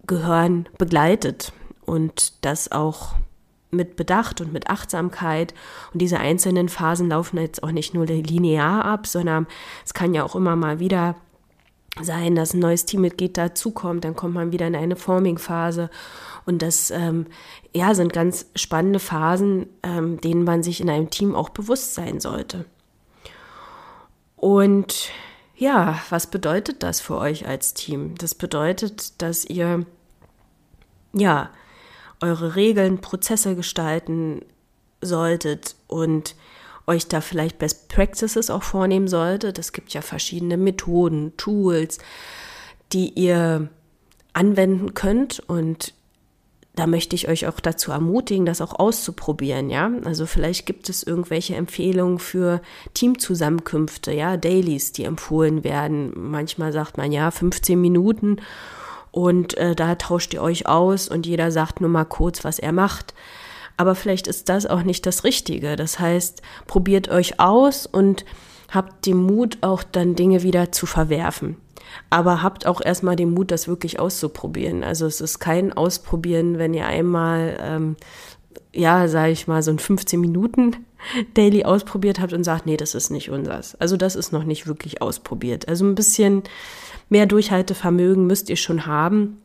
gehören 0.05 0.67
begleitet 0.77 1.53
und 1.85 2.33
das 2.45 2.71
auch 2.71 3.15
mit 3.71 3.95
Bedacht 3.95 4.41
und 4.41 4.53
mit 4.53 4.69
Achtsamkeit. 4.69 5.53
Und 5.93 6.01
diese 6.01 6.19
einzelnen 6.19 6.69
Phasen 6.69 7.09
laufen 7.09 7.37
jetzt 7.37 7.63
auch 7.63 7.71
nicht 7.71 7.93
nur 7.93 8.05
linear 8.05 8.85
ab, 8.85 9.07
sondern 9.07 9.47
es 9.85 9.93
kann 9.93 10.13
ja 10.13 10.23
auch 10.23 10.35
immer 10.35 10.55
mal 10.55 10.79
wieder 10.79 11.15
sein, 12.01 12.35
dass 12.35 12.53
ein 12.53 12.59
neues 12.59 12.85
Teammitglied 12.85 13.37
dazukommt, 13.37 14.03
dann 14.03 14.15
kommt 14.15 14.33
man 14.33 14.51
wieder 14.51 14.67
in 14.67 14.75
eine 14.75 14.95
Forming-Phase. 14.95 15.89
Und 16.45 16.61
das 16.61 16.91
ähm, 16.91 17.27
ja, 17.73 17.95
sind 17.95 18.11
ganz 18.11 18.47
spannende 18.55 18.99
Phasen, 18.99 19.67
ähm, 19.81 20.19
denen 20.19 20.43
man 20.43 20.61
sich 20.61 20.81
in 20.81 20.89
einem 20.89 21.09
Team 21.09 21.35
auch 21.35 21.49
bewusst 21.49 21.95
sein 21.95 22.19
sollte. 22.19 22.65
Und 24.35 25.09
ja, 25.57 25.99
was 26.09 26.27
bedeutet 26.27 26.83
das 26.83 27.01
für 27.01 27.17
euch 27.17 27.47
als 27.47 27.73
Team? 27.73 28.15
Das 28.17 28.35
bedeutet, 28.35 29.21
dass 29.21 29.45
ihr 29.45 29.85
ja 31.13 31.49
eure 32.21 32.55
Regeln, 32.55 32.99
Prozesse 32.99 33.55
gestalten 33.55 34.41
solltet 35.01 35.75
und 35.87 36.35
euch 36.87 37.07
da 37.07 37.21
vielleicht 37.21 37.57
Best 37.57 37.87
Practices 37.89 38.49
auch 38.49 38.63
vornehmen 38.63 39.07
solltet. 39.07 39.57
Es 39.57 39.71
gibt 39.71 39.93
ja 39.93 40.01
verschiedene 40.01 40.57
Methoden, 40.57 41.35
Tools, 41.37 41.99
die 42.93 43.09
ihr 43.09 43.69
anwenden 44.33 44.93
könnt 44.93 45.39
und 45.47 45.93
da 46.75 46.87
möchte 46.87 47.15
ich 47.15 47.27
euch 47.27 47.47
auch 47.47 47.59
dazu 47.59 47.91
ermutigen, 47.91 48.45
das 48.45 48.61
auch 48.61 48.77
auszuprobieren, 48.77 49.69
ja. 49.69 49.91
Also 50.03 50.25
vielleicht 50.25 50.65
gibt 50.65 50.89
es 50.89 51.03
irgendwelche 51.03 51.55
Empfehlungen 51.55 52.19
für 52.19 52.61
Teamzusammenkünfte, 52.93 54.11
ja, 54.11 54.37
Dailies, 54.37 54.91
die 54.91 55.05
empfohlen 55.05 55.63
werden. 55.63 56.11
Manchmal 56.15 56.73
sagt 56.73 56.97
man 56.97 57.11
ja 57.11 57.31
15 57.31 57.79
Minuten 57.79 58.37
und 59.11 59.57
äh, 59.57 59.75
da 59.75 59.95
tauscht 59.95 60.33
ihr 60.33 60.41
euch 60.41 60.67
aus 60.67 61.07
und 61.07 61.25
jeder 61.25 61.49
sagt 61.51 61.79
nur 61.79 61.89
mal 61.89 62.05
kurz, 62.05 62.43
was 62.43 62.59
er 62.59 62.73
macht. 62.73 63.13
Aber 63.77 63.95
vielleicht 63.95 64.27
ist 64.27 64.49
das 64.49 64.65
auch 64.65 64.83
nicht 64.83 65.05
das 65.05 65.23
Richtige. 65.23 65.75
Das 65.75 65.99
heißt, 65.99 66.41
probiert 66.67 67.09
euch 67.09 67.39
aus 67.39 67.85
und 67.85 68.25
habt 68.69 69.05
den 69.05 69.17
Mut, 69.17 69.59
auch 69.61 69.83
dann 69.83 70.15
Dinge 70.15 70.43
wieder 70.43 70.71
zu 70.71 70.85
verwerfen. 70.85 71.57
Aber 72.09 72.41
habt 72.43 72.65
auch 72.65 72.81
erstmal 72.81 73.15
den 73.15 73.31
Mut, 73.31 73.51
das 73.51 73.67
wirklich 73.67 73.99
auszuprobieren. 73.99 74.83
Also 74.83 75.05
es 75.05 75.21
ist 75.21 75.39
kein 75.39 75.73
Ausprobieren, 75.73 76.57
wenn 76.57 76.73
ihr 76.73 76.85
einmal, 76.85 77.57
ähm, 77.61 77.95
ja, 78.73 79.07
sage 79.07 79.31
ich 79.31 79.47
mal, 79.47 79.63
so 79.63 79.71
ein 79.71 79.79
15 79.79 80.19
Minuten 80.19 80.75
Daily 81.33 81.63
ausprobiert 81.63 82.19
habt 82.19 82.33
und 82.33 82.43
sagt, 82.43 82.65
nee, 82.65 82.77
das 82.77 82.95
ist 82.95 83.09
nicht 83.09 83.29
unsers. 83.29 83.75
Also 83.75 83.97
das 83.97 84.15
ist 84.15 84.31
noch 84.31 84.43
nicht 84.43 84.67
wirklich 84.67 85.01
ausprobiert. 85.01 85.67
Also 85.67 85.85
ein 85.85 85.95
bisschen 85.95 86.43
mehr 87.09 87.25
Durchhaltevermögen 87.25 88.27
müsst 88.27 88.49
ihr 88.49 88.57
schon 88.57 88.85
haben, 88.85 89.41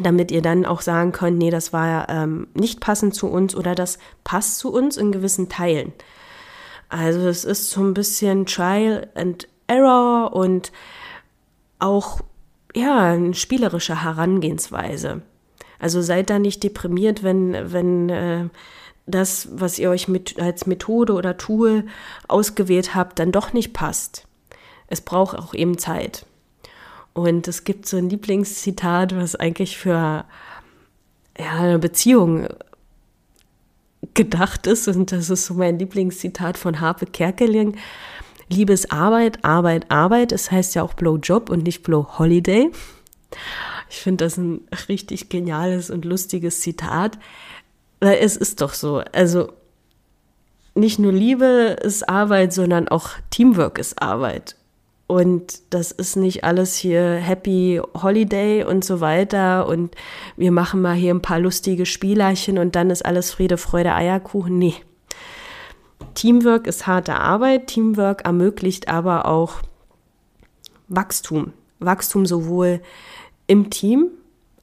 damit 0.00 0.30
ihr 0.30 0.42
dann 0.42 0.64
auch 0.64 0.80
sagen 0.80 1.12
könnt, 1.12 1.38
nee, 1.38 1.50
das 1.50 1.72
war 1.72 2.08
ähm, 2.08 2.48
nicht 2.54 2.80
passend 2.80 3.14
zu 3.14 3.28
uns 3.28 3.56
oder 3.56 3.74
das 3.74 3.98
passt 4.24 4.58
zu 4.58 4.72
uns 4.72 4.96
in 4.96 5.12
gewissen 5.12 5.48
Teilen. 5.48 5.92
Also 6.88 7.28
es 7.28 7.44
ist 7.44 7.70
so 7.70 7.82
ein 7.82 7.94
bisschen 7.94 8.46
Trial 8.46 9.08
and 9.14 9.48
Error 9.66 10.32
und 10.34 10.72
auch 11.78 12.20
ja 12.74 13.12
eine 13.12 13.34
spielerische 13.34 14.02
Herangehensweise. 14.02 15.22
Also 15.78 16.02
seid 16.02 16.30
da 16.30 16.38
nicht 16.38 16.62
deprimiert, 16.62 17.22
wenn 17.22 17.72
wenn 17.72 18.08
äh, 18.08 18.48
das, 19.08 19.48
was 19.52 19.78
ihr 19.78 19.90
euch 19.90 20.06
mit, 20.06 20.38
als 20.38 20.66
Methode 20.66 21.14
oder 21.14 21.36
Tool 21.36 21.86
ausgewählt 22.28 22.94
habt, 22.94 23.18
dann 23.18 23.32
doch 23.32 23.52
nicht 23.52 23.72
passt. 23.72 24.26
Es 24.88 25.00
braucht 25.00 25.38
auch 25.38 25.54
eben 25.54 25.78
Zeit. 25.78 26.26
Und 27.14 27.48
es 27.48 27.64
gibt 27.64 27.86
so 27.86 27.96
ein 27.96 28.10
Lieblingszitat, 28.10 29.16
was 29.16 29.34
eigentlich 29.34 29.76
für 29.78 30.24
ja, 31.38 31.52
eine 31.56 31.78
Beziehung 31.78 32.48
gedacht 34.14 34.66
ist. 34.66 34.88
Und 34.88 35.10
das 35.10 35.30
ist 35.30 35.46
so 35.46 35.54
mein 35.54 35.78
Lieblingszitat 35.78 36.58
von 36.58 36.80
Harpe 36.80 37.06
Kerkeling. 37.06 37.76
Liebe 38.48 38.72
ist 38.72 38.92
Arbeit, 38.92 39.44
Arbeit, 39.44 39.90
Arbeit. 39.90 40.32
Es 40.32 40.50
heißt 40.50 40.74
ja 40.74 40.82
auch 40.82 40.94
Blow 40.94 41.16
Job 41.16 41.50
und 41.50 41.64
nicht 41.64 41.82
Blow 41.82 42.18
Holiday. 42.18 42.70
Ich 43.90 43.98
finde 43.98 44.24
das 44.24 44.36
ein 44.36 44.62
richtig 44.88 45.28
geniales 45.28 45.90
und 45.90 46.04
lustiges 46.04 46.60
Zitat. 46.60 47.18
Weil 48.00 48.18
es 48.20 48.36
ist 48.36 48.60
doch 48.60 48.74
so. 48.74 49.02
Also 49.12 49.52
nicht 50.74 50.98
nur 50.98 51.12
Liebe 51.12 51.76
ist 51.82 52.08
Arbeit, 52.08 52.52
sondern 52.52 52.88
auch 52.88 53.10
Teamwork 53.30 53.78
ist 53.78 54.00
Arbeit. 54.00 54.56
Und 55.08 55.60
das 55.70 55.90
ist 55.90 56.16
nicht 56.16 56.44
alles 56.44 56.76
hier 56.76 57.14
Happy 57.14 57.80
Holiday 57.94 58.64
und 58.64 58.84
so 58.84 59.00
weiter. 59.00 59.66
Und 59.66 59.94
wir 60.36 60.52
machen 60.52 60.82
mal 60.82 60.94
hier 60.94 61.14
ein 61.14 61.22
paar 61.22 61.40
lustige 61.40 61.86
Spielerchen 61.86 62.58
und 62.58 62.76
dann 62.76 62.90
ist 62.90 63.04
alles 63.04 63.30
Friede, 63.30 63.56
Freude, 63.56 63.94
Eierkuchen. 63.94 64.58
Nee. 64.58 64.74
Teamwork 66.14 66.66
ist 66.66 66.86
harte 66.86 67.14
Arbeit. 67.14 67.68
Teamwork 67.68 68.24
ermöglicht 68.24 68.88
aber 68.88 69.26
auch 69.26 69.62
Wachstum. 70.88 71.52
Wachstum 71.78 72.26
sowohl 72.26 72.80
im 73.46 73.70
Team 73.70 74.08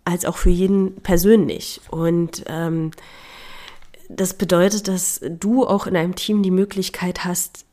als 0.03 0.25
auch 0.25 0.37
für 0.37 0.49
jeden 0.49 0.95
persönlich. 1.01 1.81
Und 1.89 2.43
ähm, 2.47 2.91
das 4.09 4.35
bedeutet, 4.35 4.87
dass 4.87 5.21
du 5.27 5.65
auch 5.65 5.87
in 5.87 5.97
einem 5.97 6.15
Team 6.15 6.43
die 6.43 6.51
Möglichkeit 6.51 7.25
hast, 7.25 7.65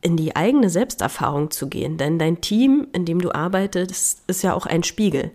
in 0.00 0.16
die 0.16 0.36
eigene 0.36 0.70
Selbsterfahrung 0.70 1.50
zu 1.50 1.68
gehen. 1.68 1.96
Denn 1.96 2.18
dein 2.18 2.40
Team, 2.40 2.88
in 2.92 3.04
dem 3.04 3.20
du 3.20 3.32
arbeitest, 3.32 4.22
ist 4.26 4.42
ja 4.42 4.54
auch 4.54 4.66
ein 4.66 4.84
Spiegel. 4.84 5.30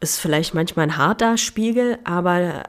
Ist 0.00 0.18
vielleicht 0.18 0.54
manchmal 0.54 0.86
ein 0.86 0.98
harter 0.98 1.38
Spiegel, 1.38 1.98
aber 2.04 2.64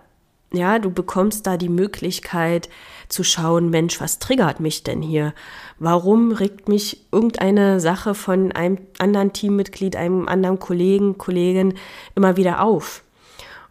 ja, 0.53 0.79
du 0.79 0.89
bekommst 0.91 1.45
da 1.45 1.57
die 1.57 1.69
Möglichkeit 1.69 2.69
zu 3.09 3.23
schauen, 3.23 3.69
Mensch, 3.69 3.99
was 3.99 4.19
triggert 4.19 4.59
mich 4.59 4.83
denn 4.83 5.01
hier? 5.01 5.33
Warum 5.79 6.31
regt 6.31 6.69
mich 6.69 7.05
irgendeine 7.11 7.79
Sache 7.79 8.15
von 8.15 8.51
einem 8.51 8.77
anderen 8.99 9.33
Teammitglied, 9.33 9.95
einem 9.95 10.27
anderen 10.27 10.59
Kollegen, 10.59 11.17
Kollegin 11.17 11.73
immer 12.15 12.37
wieder 12.37 12.61
auf? 12.61 13.03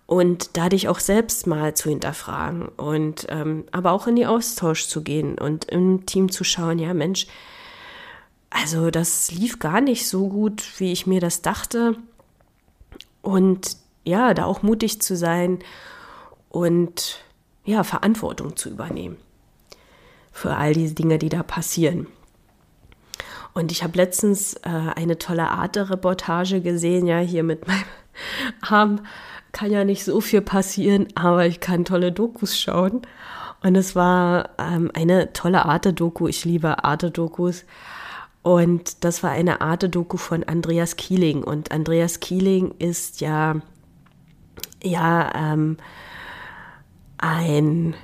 und 0.07 0.57
da 0.57 0.69
dich 0.69 0.89
auch 0.89 1.01
selbst 1.01 1.47
mal 1.47 1.75
zu 1.75 1.89
hinterfragen 1.89 2.69
und 2.69 3.27
ähm, 3.29 3.65
aber 3.73 3.91
auch 3.93 4.07
in 4.07 4.17
die 4.17 4.27
Austausch 4.27 4.87
zu 4.87 5.03
gehen 5.03 5.37
und 5.37 5.65
im 5.67 6.07
Team 6.07 6.31
zu 6.31 6.45
schauen, 6.45 6.79
ja 6.79 6.95
Mensch, 6.95 7.27
also 8.51 8.91
das 8.91 9.33
lief 9.33 9.59
gar 9.59 9.81
nicht 9.81 10.09
so 10.09 10.29
gut, 10.29 10.65
wie 10.79 10.93
ich 10.93 11.07
mir 11.07 11.21
das 11.21 11.43
dachte 11.43 11.97
und 13.21 13.77
ja, 14.05 14.33
da 14.35 14.45
auch 14.45 14.63
mutig 14.63 15.03
zu 15.03 15.17
sein 15.17 15.59
und 16.57 17.19
ja, 17.65 17.85
Verantwortung 17.85 18.57
zu 18.57 18.71
übernehmen 18.71 19.19
für 20.33 20.57
all 20.57 20.73
diese 20.73 20.95
Dinge, 20.95 21.19
die 21.19 21.29
da 21.29 21.43
passieren. 21.43 22.07
Und 23.53 23.73
ich 23.73 23.83
habe 23.83 23.97
letztens 23.97 24.55
äh, 24.55 24.69
eine 24.95 25.19
tolle 25.19 25.49
Arte-Reportage 25.49 26.61
gesehen, 26.61 27.07
ja, 27.07 27.19
hier 27.19 27.43
mit 27.43 27.67
meinem 27.67 27.85
Arm 28.61 29.01
kann 29.53 29.71
ja 29.71 29.85
nicht 29.85 30.05
so 30.05 30.21
viel 30.21 30.43
passieren, 30.43 31.09
aber 31.15 31.47
ich 31.47 31.61
kann 31.61 31.87
tolle 31.87 32.13
Dokus 32.13 32.59
schauen. 32.59 33.03
Und 33.63 33.75
es 33.77 33.97
war 33.97 34.51
ähm, 34.59 34.91
eine 34.95 35.33
tolle 35.33 35.65
Arte-Doku. 35.65 36.29
Ich 36.29 36.45
liebe 36.45 36.85
Arte-Dokus. 36.85 37.65
Und 38.43 39.05
das 39.05 39.23
war 39.23 39.31
eine 39.31 39.63
Arte-Doku 39.63 40.19
von 40.19 40.45
Andreas 40.45 40.97
Kieling. 40.97 41.43
Und 41.43 41.73
Andreas 41.73 42.21
Kieling 42.21 42.75
ist 42.79 43.23
ja, 43.23 43.57
ja, 44.83 45.33
ähm, 45.35 45.79
ein, 47.19 47.95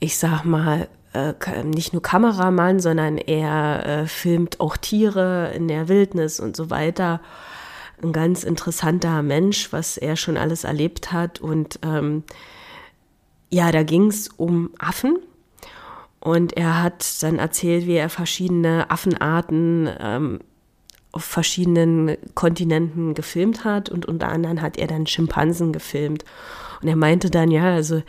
ich 0.00 0.18
sag 0.18 0.44
mal, 0.44 0.88
äh, 1.12 1.34
nicht 1.64 1.92
nur 1.92 2.02
Kameramann, 2.02 2.80
sondern 2.80 3.18
er 3.18 3.86
äh, 3.86 4.06
filmt 4.06 4.60
auch 4.60 4.76
Tiere 4.76 5.52
in 5.54 5.68
der 5.68 5.88
Wildnis 5.88 6.40
und 6.40 6.56
so 6.56 6.70
weiter 6.70 7.20
ein 8.02 8.12
ganz 8.12 8.44
interessanter 8.44 9.22
Mensch, 9.22 9.72
was 9.72 9.96
er 9.96 10.16
schon 10.16 10.36
alles 10.36 10.64
erlebt 10.64 11.12
hat. 11.12 11.40
Und 11.40 11.78
ähm, 11.82 12.24
ja, 13.50 13.70
da 13.70 13.82
ging 13.82 14.08
es 14.08 14.28
um 14.28 14.70
Affen. 14.78 15.18
Und 16.18 16.56
er 16.56 16.82
hat 16.82 17.22
dann 17.22 17.38
erzählt, 17.38 17.86
wie 17.86 17.96
er 17.96 18.08
verschiedene 18.08 18.90
Affenarten 18.90 19.88
ähm, 19.98 20.40
auf 21.12 21.24
verschiedenen 21.24 22.16
Kontinenten 22.34 23.14
gefilmt 23.14 23.64
hat 23.64 23.90
und 23.90 24.06
unter 24.06 24.28
anderem 24.28 24.62
hat 24.62 24.78
er 24.78 24.86
dann 24.86 25.06
Schimpansen 25.06 25.72
gefilmt. 25.72 26.24
Und 26.80 26.88
er 26.88 26.96
meinte 26.96 27.30
dann, 27.30 27.50
ja, 27.50 27.74
also 27.74 28.02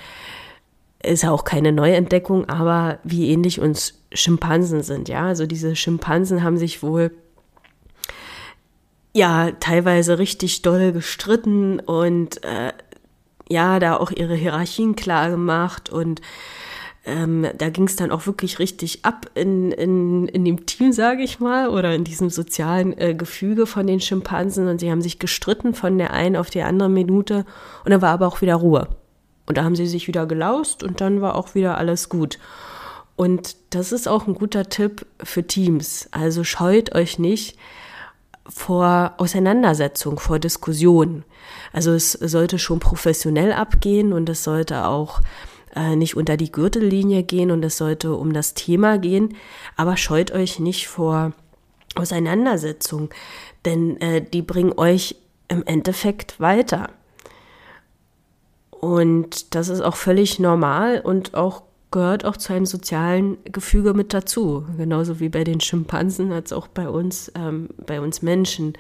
ist 1.04 1.24
ja 1.24 1.32
auch 1.32 1.44
keine 1.44 1.74
Neuentdeckung, 1.74 2.48
aber 2.48 3.00
wie 3.04 3.30
ähnlich 3.30 3.60
uns 3.60 4.02
Schimpansen 4.14 4.84
sind, 4.84 5.10
ja. 5.10 5.28
Also 5.28 5.46
diese 5.46 5.76
Schimpansen 5.76 6.44
haben 6.44 6.58
sich 6.58 6.82
wohl 6.82 7.12
ja 9.14 9.52
teilweise 9.60 10.18
richtig 10.18 10.62
doll 10.62 10.94
gestritten 10.94 11.80
und 11.82 12.44
äh, 12.46 12.72
ja, 13.50 13.80
da 13.80 13.98
auch 13.98 14.12
ihre 14.12 14.36
Hierarchien 14.36 14.96
klar 14.96 15.30
gemacht 15.30 15.90
und 15.90 16.22
ähm, 17.06 17.48
da 17.58 17.70
ging 17.70 17.86
es 17.86 17.98
dann 17.98 18.12
auch 18.12 18.26
wirklich 18.28 18.60
richtig 18.60 19.04
ab 19.04 19.30
in, 19.36 19.72
in, 19.72 20.28
in 20.28 20.46
dem 20.46 20.66
Team, 20.66 20.94
sage 20.94 21.22
ich 21.22 21.40
mal, 21.40 21.70
oder 21.70 21.94
in 21.94 22.06
diesem 22.06 22.30
sozialen 22.30 22.98
äh, 22.98 23.14
Gefüge 23.14 23.66
von 23.66 23.88
den 23.88 24.00
Schimpansen. 24.00 24.68
Und 24.68 24.80
sie 24.80 24.90
haben 24.90 25.02
sich 25.02 25.20
gestritten 25.20 25.74
von 25.74 25.98
der 25.98 26.12
einen 26.12 26.38
auf 26.38 26.50
die 26.50 26.62
andere 26.62 26.90
Minute. 26.90 27.46
Und 27.84 27.92
dann 27.92 28.02
war 28.02 28.12
aber 28.12 28.28
auch 28.28 28.42
wieder 28.42 28.56
Ruhe. 28.56 28.88
Und 29.46 29.58
da 29.58 29.66
haben 29.66 29.76
sie 29.76 29.88
sich 29.88 30.08
wieder 30.08 30.26
gelaust 30.26 30.84
und 30.84 31.02
dann 31.02 31.22
war 31.22 31.36
auch 31.36 31.56
wieder 31.56 31.78
alles 31.78 32.08
gut. 32.08 32.40
Und 33.18 33.58
das 33.72 33.92
ist 33.92 34.08
auch 34.08 34.26
ein 34.26 34.36
guter 34.36 34.70
Tipp 34.70 35.06
für 35.22 35.46
Teams. 35.46 36.08
Also 36.12 36.46
scheut 36.46 36.96
euch 36.96 37.20
nicht 37.20 37.58
vor 38.48 39.14
Auseinandersetzung, 39.18 40.20
vor 40.20 40.40
Diskussion. 40.40 41.24
Also 41.74 41.92
es 41.92 42.14
sollte 42.14 42.60
schon 42.60 42.80
professionell 42.80 43.52
abgehen 43.52 44.14
und 44.14 44.30
es 44.30 44.44
sollte 44.44 44.86
auch 44.86 45.20
äh, 45.76 45.96
nicht 45.96 46.16
unter 46.16 46.38
die 46.38 46.52
Gürtellinie 46.52 47.24
gehen 47.24 47.52
und 47.52 47.64
es 47.64 47.78
sollte 47.78 48.16
um 48.16 48.34
das 48.34 48.54
Thema 48.54 48.98
gehen, 48.98 49.36
aber 49.76 49.98
scheut 49.98 50.32
euch 50.32 50.60
nicht 50.60 50.88
vor 50.88 51.34
Auseinandersetzung, 51.96 53.10
denn 53.66 54.00
äh, 54.02 54.22
die 54.22 54.42
bringen 54.42 54.74
euch 54.78 55.16
im 55.48 55.64
Endeffekt 55.66 56.40
weiter. 56.40 56.90
Und 58.72 59.56
das 59.56 59.70
ist 59.70 59.82
auch 59.82 59.96
völlig 59.96 60.40
normal 60.40 61.00
und 61.02 61.36
auch 61.36 61.64
gehört 61.92 62.26
auch 62.26 62.36
zu 62.36 62.52
einem 62.52 62.66
sozialen 62.66 63.38
Gefüge 63.46 63.94
mit 63.94 64.14
dazu. 64.14 64.66
Genauso 64.78 65.20
wie 65.20 65.30
bei 65.30 65.44
den 65.44 65.62
Schimpansen 65.62 66.34
als 66.34 66.52
auch 66.52 66.68
bei 66.68 66.90
uns, 66.90 67.32
ähm, 67.36 67.70
bei 67.86 68.02
uns 68.02 68.22
Menschen. 68.22 68.74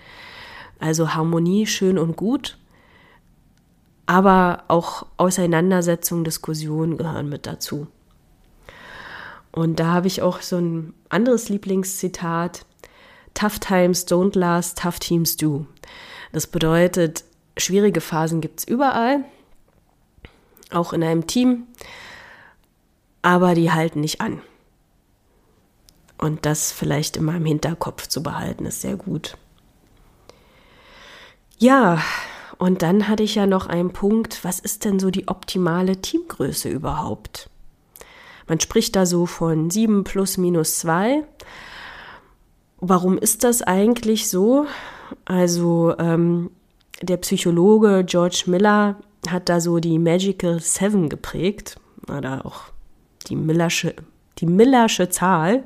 Also 0.79 1.13
Harmonie 1.13 1.67
schön 1.67 1.97
und 1.97 2.17
gut, 2.17 2.57
aber 4.05 4.63
auch 4.67 5.05
Auseinandersetzungen, 5.17 6.23
Diskussionen 6.23 6.97
gehören 6.97 7.29
mit 7.29 7.45
dazu. 7.45 7.87
Und 9.51 9.79
da 9.79 9.87
habe 9.87 10.07
ich 10.07 10.21
auch 10.21 10.41
so 10.41 10.57
ein 10.57 10.93
anderes 11.09 11.49
Lieblingszitat. 11.49 12.65
Tough 13.33 13.59
times 13.59 14.07
don't 14.07 14.37
last, 14.37 14.79
tough 14.79 14.99
teams 14.99 15.37
do. 15.37 15.67
Das 16.31 16.47
bedeutet, 16.47 17.23
schwierige 17.57 18.01
Phasen 18.01 18.41
gibt 18.41 18.59
es 18.59 18.67
überall, 18.67 19.23
auch 20.71 20.93
in 20.93 21.03
einem 21.03 21.27
Team, 21.27 21.67
aber 23.21 23.53
die 23.53 23.71
halten 23.71 24.01
nicht 24.01 24.21
an. 24.21 24.41
Und 26.17 26.45
das 26.45 26.71
vielleicht 26.71 27.17
in 27.17 27.25
meinem 27.25 27.45
Hinterkopf 27.45 28.07
zu 28.07 28.23
behalten, 28.23 28.65
ist 28.65 28.81
sehr 28.81 28.95
gut. 28.95 29.37
Ja, 31.59 32.01
und 32.63 32.81
dann 32.81 33.09
hatte 33.09 33.23
ich 33.23 33.35
ja 33.35 33.45
noch 33.45 33.67
einen 33.67 33.91
Punkt, 33.91 34.45
was 34.45 34.57
ist 34.57 34.85
denn 34.85 34.97
so 34.97 35.11
die 35.11 35.27
optimale 35.27 35.97
Teamgröße 35.97 36.69
überhaupt? 36.69 37.49
Man 38.47 38.61
spricht 38.61 38.95
da 38.95 39.05
so 39.05 39.25
von 39.25 39.69
7 39.69 40.05
plus 40.05 40.37
minus 40.37 40.79
2. 40.79 41.25
Warum 42.79 43.17
ist 43.17 43.43
das 43.43 43.63
eigentlich 43.63 44.29
so? 44.29 44.65
Also 45.25 45.93
ähm, 45.99 46.51
der 47.01 47.17
Psychologe 47.17 48.05
George 48.05 48.43
Miller 48.45 48.95
hat 49.27 49.49
da 49.49 49.59
so 49.59 49.79
die 49.79 49.99
Magical 49.99 50.61
Seven 50.61 51.09
geprägt, 51.09 51.75
oder 52.07 52.45
auch 52.45 52.61
die 53.27 53.35
Millersche, 53.35 53.93
die 54.37 54.45
Millersche 54.45 55.09
Zahl 55.09 55.65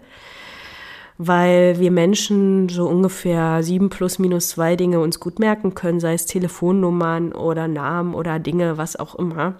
weil 1.17 1.79
wir 1.79 1.91
Menschen 1.91 2.69
so 2.69 2.87
ungefähr 2.87 3.63
sieben 3.63 3.89
plus 3.89 4.19
minus 4.19 4.49
zwei 4.49 4.75
Dinge 4.75 4.99
uns 4.99 5.19
gut 5.19 5.39
merken 5.39 5.73
können, 5.73 5.99
sei 5.99 6.13
es 6.13 6.25
Telefonnummern 6.25 7.31
oder 7.31 7.67
Namen 7.67 8.13
oder 8.13 8.39
Dinge, 8.39 8.77
was 8.77 8.95
auch 8.95 9.15
immer. 9.15 9.55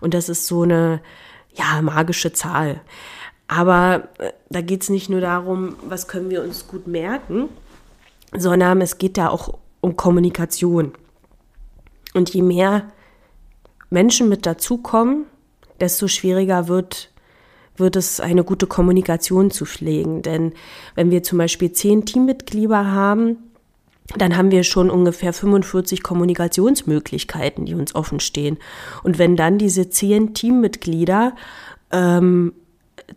Und 0.00 0.14
das 0.14 0.28
ist 0.28 0.46
so 0.46 0.62
eine, 0.62 1.00
ja, 1.54 1.80
magische 1.82 2.32
Zahl. 2.32 2.80
Aber 3.48 4.08
äh, 4.18 4.32
da 4.50 4.60
geht 4.60 4.82
es 4.82 4.88
nicht 4.88 5.08
nur 5.08 5.20
darum, 5.20 5.76
was 5.88 6.08
können 6.08 6.30
wir 6.30 6.42
uns 6.42 6.68
gut 6.68 6.86
merken, 6.86 7.48
sondern 8.32 8.80
es 8.80 8.98
geht 8.98 9.16
da 9.16 9.28
auch 9.28 9.58
um 9.80 9.96
Kommunikation. 9.96 10.92
Und 12.14 12.32
je 12.32 12.42
mehr 12.42 12.90
Menschen 13.90 14.28
mit 14.28 14.46
dazukommen, 14.46 15.26
desto 15.80 16.08
schwieriger 16.08 16.68
wird 16.68 17.10
wird 17.78 17.96
es 17.96 18.20
eine 18.20 18.44
gute 18.44 18.66
Kommunikation 18.66 19.50
zu 19.50 19.64
pflegen. 19.64 20.22
Denn 20.22 20.52
wenn 20.94 21.10
wir 21.10 21.22
zum 21.22 21.38
Beispiel 21.38 21.72
zehn 21.72 22.04
Teammitglieder 22.04 22.90
haben, 22.90 23.38
dann 24.16 24.36
haben 24.36 24.50
wir 24.50 24.62
schon 24.62 24.90
ungefähr 24.90 25.32
45 25.32 26.02
Kommunikationsmöglichkeiten, 26.02 27.66
die 27.66 27.74
uns 27.74 27.94
offen 27.94 28.20
stehen. 28.20 28.58
Und 29.02 29.18
wenn 29.18 29.36
dann 29.36 29.58
diese 29.58 29.90
zehn 29.90 30.32
Teammitglieder 30.32 31.34
ähm, 31.90 32.52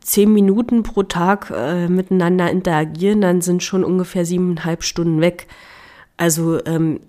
zehn 0.02 0.32
Minuten 0.32 0.84
pro 0.84 1.04
Tag 1.04 1.52
äh, 1.56 1.88
miteinander 1.88 2.50
interagieren, 2.50 3.22
dann 3.22 3.42
sind 3.42 3.64
schon 3.64 3.84
ungefähr 3.84 4.26
siebeneinhalb 4.26 4.84
Stunden 4.84 5.22
weg. 5.22 5.48
Also 6.18 6.64
ähm, 6.66 7.00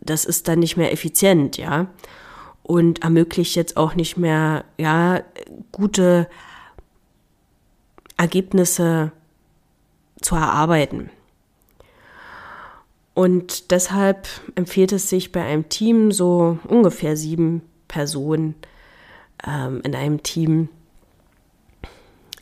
das 0.00 0.24
ist 0.24 0.48
dann 0.48 0.58
nicht 0.58 0.76
mehr 0.76 0.92
effizient, 0.92 1.56
ja. 1.56 1.88
Und 2.62 3.02
ermöglicht 3.02 3.56
jetzt 3.56 3.76
auch 3.76 3.94
nicht 3.94 4.16
mehr, 4.16 4.64
ja, 4.78 5.22
gute 5.72 6.28
Ergebnisse 8.20 9.12
zu 10.20 10.34
erarbeiten. 10.34 11.08
Und 13.14 13.70
deshalb 13.70 14.28
empfiehlt 14.56 14.92
es 14.92 15.08
sich 15.08 15.32
bei 15.32 15.42
einem 15.42 15.70
Team 15.70 16.12
so 16.12 16.58
ungefähr 16.68 17.16
sieben 17.16 17.62
Personen 17.88 18.54
ähm, 19.46 19.80
in 19.84 19.94
einem 19.94 20.22
Team 20.22 20.68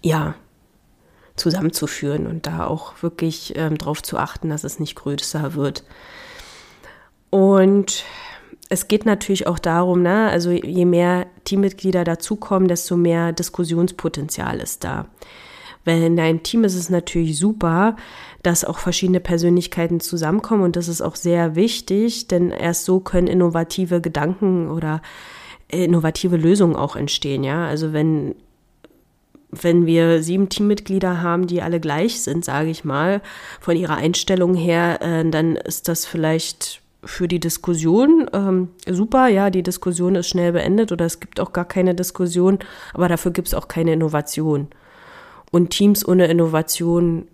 ja 0.02 0.34
zusammenzuführen 1.36 2.26
und 2.26 2.48
da 2.48 2.66
auch 2.66 3.00
wirklich 3.02 3.56
ähm, 3.56 3.78
darauf 3.78 4.02
zu 4.02 4.18
achten, 4.18 4.50
dass 4.50 4.64
es 4.64 4.80
nicht 4.80 4.96
größer 4.96 5.54
wird. 5.54 5.84
Und 7.30 8.04
es 8.68 8.88
geht 8.88 9.06
natürlich 9.06 9.46
auch 9.46 9.60
darum, 9.60 10.02
ne, 10.02 10.28
also 10.28 10.50
je 10.50 10.84
mehr 10.84 11.26
Teammitglieder 11.44 12.02
dazukommen, 12.02 12.66
desto 12.66 12.96
mehr 12.96 13.32
Diskussionspotenzial 13.32 14.58
ist 14.58 14.82
da. 14.82 15.06
Weil 15.88 16.02
in 16.02 16.20
einem 16.20 16.42
Team 16.42 16.64
ist 16.64 16.74
es 16.74 16.90
natürlich 16.90 17.38
super, 17.38 17.96
dass 18.42 18.62
auch 18.62 18.78
verschiedene 18.78 19.20
Persönlichkeiten 19.20 20.00
zusammenkommen 20.00 20.62
und 20.62 20.76
das 20.76 20.86
ist 20.86 21.00
auch 21.00 21.16
sehr 21.16 21.54
wichtig, 21.54 22.28
denn 22.28 22.50
erst 22.50 22.84
so 22.84 23.00
können 23.00 23.26
innovative 23.26 24.02
Gedanken 24.02 24.70
oder 24.70 25.00
innovative 25.68 26.36
Lösungen 26.36 26.76
auch 26.76 26.94
entstehen, 26.94 27.42
ja. 27.42 27.66
Also 27.66 27.94
wenn 27.94 28.34
wenn 29.50 29.86
wir 29.86 30.22
sieben 30.22 30.50
Teammitglieder 30.50 31.22
haben, 31.22 31.46
die 31.46 31.62
alle 31.62 31.80
gleich 31.80 32.20
sind, 32.20 32.44
sage 32.44 32.68
ich 32.68 32.84
mal, 32.84 33.22
von 33.58 33.74
ihrer 33.74 33.96
Einstellung 33.96 34.54
her, 34.54 35.00
äh, 35.00 35.30
dann 35.30 35.56
ist 35.56 35.88
das 35.88 36.04
vielleicht 36.04 36.82
für 37.02 37.28
die 37.28 37.40
Diskussion 37.40 38.28
ähm, 38.34 38.68
super. 38.86 39.28
Ja, 39.28 39.48
die 39.48 39.62
Diskussion 39.62 40.16
ist 40.16 40.28
schnell 40.28 40.52
beendet 40.52 40.92
oder 40.92 41.06
es 41.06 41.18
gibt 41.18 41.40
auch 41.40 41.54
gar 41.54 41.64
keine 41.64 41.94
Diskussion, 41.94 42.58
aber 42.92 43.08
dafür 43.08 43.32
gibt 43.32 43.48
es 43.48 43.54
auch 43.54 43.68
keine 43.68 43.94
Innovation. 43.94 44.68
Und 45.50 45.70
Teams 45.70 46.06
ohne 46.06 46.26
Innovation 46.26 47.26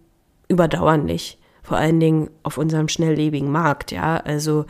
überdauern 0.48 1.04
nicht. 1.04 1.38
Vor 1.62 1.78
allen 1.78 1.98
Dingen 1.98 2.30
auf 2.42 2.58
unserem 2.58 2.88
schnelllebigen 2.88 3.50
Markt, 3.50 3.90
ja. 3.90 4.16
Also 4.16 4.66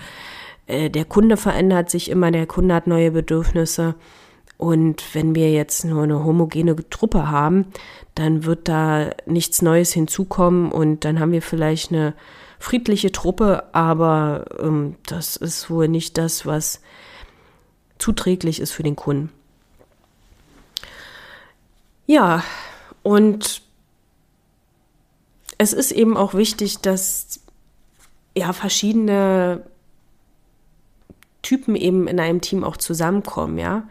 äh, 0.66 0.90
der 0.90 1.04
Kunde 1.04 1.37
verändert 1.37 1.90
sich 1.90 2.11
immer, 2.11 2.30
der 2.30 2.46
Kunde 2.46 2.74
hat 2.74 2.87
neue 2.87 3.11
Bedürfnisse. 3.11 3.94
Und 4.57 5.14
wenn 5.14 5.35
wir 5.35 5.50
jetzt 5.50 5.85
nur 5.85 6.04
eine 6.04 6.24
homogene 6.24 6.76
Truppe 6.88 7.30
haben, 7.30 7.66
dann 8.14 8.44
wird 8.44 8.68
da 8.68 9.11
nichts 9.26 9.62
Neues 9.62 9.92
hinzukommen 9.92 10.70
und 10.70 11.04
dann 11.04 11.18
haben 11.18 11.33
wir 11.33 11.42
vielleicht 11.42 11.92
eine 11.92 12.14
friedliche 12.61 13.11
Truppe, 13.11 13.64
aber 13.74 14.44
ähm, 14.61 14.94
das 15.07 15.37
ist 15.37 15.68
wohl 15.68 15.88
nicht 15.88 16.16
das, 16.16 16.46
was 16.46 16.80
zuträglich 17.98 18.61
ist 18.61 18.70
für 18.70 18.85
den 18.85 18.96
Kunden. 18.96 19.30
Ja, 22.07 22.42
und 23.05 23.62
es 25.59 25.73
ist 25.73 25.93
eben 25.93 26.17
auch 26.17 26.35
wichtig, 26.35 26.79
dass 26.79 27.38
ja 28.37 28.53
verschiedene 28.53 29.62
Typen 31.43 31.77
eben 31.77 32.09
in 32.09 32.19
einem 32.19 32.40
Team 32.40 32.64
auch 32.64 32.77
zusammenkommen, 32.77 33.59
ja. 33.59 33.87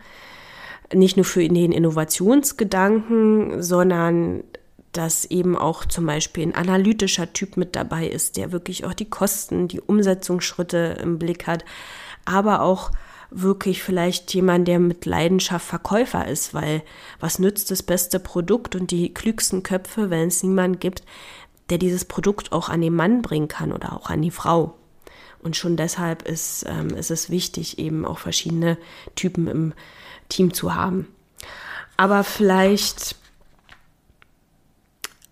nicht 0.93 1.15
nur 1.15 1.26
für 1.26 1.47
den 1.47 1.71
Innovationsgedanken, 1.71 3.62
sondern 3.62 4.43
dass 4.91 5.26
eben 5.26 5.56
auch 5.56 5.86
zum 5.86 6.06
Beispiel 6.08 6.43
ein 6.43 6.56
analytischer 6.56 7.32
Typ 7.34 7.56
mit 7.56 7.76
dabei 7.76 8.08
ist, 8.08 8.36
der 8.36 8.52
wirklich 8.52 8.84
auch 8.84 8.93
die 8.93 9.10
Kosten, 9.10 9.67
die 9.67 9.80
Umsetzungsschritte 9.80 10.97
im 11.02 11.19
Blick 11.19 11.47
hat, 11.47 11.63
aber 12.26 12.62
auch 12.62 12.91
wirklich 13.34 13.84
vielleicht 13.84 14.34
jemand, 14.34 14.67
der 14.67 14.80
mit 14.80 15.06
Leidenschaft 15.06 15.65
Verkäufer 15.65 16.28
ist, 16.28 16.54
weil 16.54 16.84
was 17.19 17.39
nützt 17.39 17.72
das 17.72 17.84
beste 17.84 18.19
Produkt 18.19 18.76
und 18.76 18.91
die 18.91 19.13
klügsten 19.13 19.63
Köpfe, 19.63 20.10
wenn 20.10 20.28
es 20.28 20.43
niemanden 20.43 20.80
gibt, 20.80 21.04
der 21.69 21.78
dieses 21.78 22.06
Produkt 22.06 22.52
auch 22.52 22.69
an 22.69 22.82
den 22.82 22.96
Mann 22.96 23.22
bringen 23.22 23.48
kann 23.48 23.72
oder 23.72 23.93
auch 23.93 24.10
an 24.10 24.22
die 24.22 24.32
Frau. 24.32 24.76
Und 25.41 25.58
schon 25.58 25.76
deshalb 25.76 26.22
ist, 26.24 26.65
ähm, 26.67 26.89
ist 26.89 27.12
es 27.12 27.30
wichtig, 27.30 27.80
eben 27.80 28.06
auch 28.06 28.19
verschiedene 28.19 28.78
Typen 29.15 29.48
im 29.48 29.74
Team 30.30 30.54
zu 30.54 30.76
haben. 30.76 31.08
Aber 31.98 32.24
vielleicht 32.24 33.15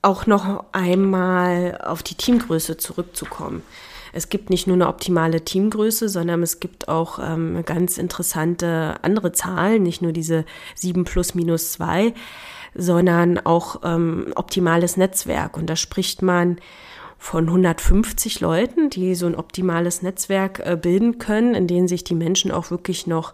auch 0.02 0.26
noch 0.26 0.66
einmal 0.72 1.80
auf 1.84 2.04
die 2.04 2.16
Teamgröße 2.16 2.78
zurückzukommen. 2.78 3.62
Es 4.14 4.30
gibt 4.30 4.50
nicht 4.50 4.68
nur 4.68 4.76
eine 4.76 4.88
optimale 4.88 5.44
Teamgröße, 5.44 6.10
sondern 6.10 6.44
es 6.44 6.60
gibt 6.60 6.88
auch 6.88 7.20
ähm, 7.22 7.64
ganz 7.66 7.98
interessante 7.98 8.96
andere 9.02 9.32
Zahlen, 9.32 9.84
nicht 9.84 10.02
nur 10.02 10.12
diese 10.12 10.46
7 10.76 11.04
plus 11.04 11.36
minus 11.36 11.74
2, 11.74 12.14
sondern 12.76 13.40
auch 13.40 13.82
ähm, 13.84 14.34
optimales 14.36 14.98
Netzwerk. 14.98 15.58
Und 15.58 15.70
da 15.70 15.76
spricht 15.76 16.22
man 16.22 16.58
von 17.18 17.48
150 17.48 18.40
Leuten, 18.40 18.90
die 18.90 19.14
so 19.14 19.28
ein 19.28 19.36
optimales 19.36 20.02
Netzwerk 20.02 20.60
äh, 20.66 20.76
bilden 20.76 21.20
können, 21.20 21.54
in 21.54 21.68
denen 21.68 21.88
sich 21.88 22.04
die 22.04 22.16
Menschen 22.16 22.52
auch 22.52 22.72
wirklich 22.72 23.06
noch 23.06 23.34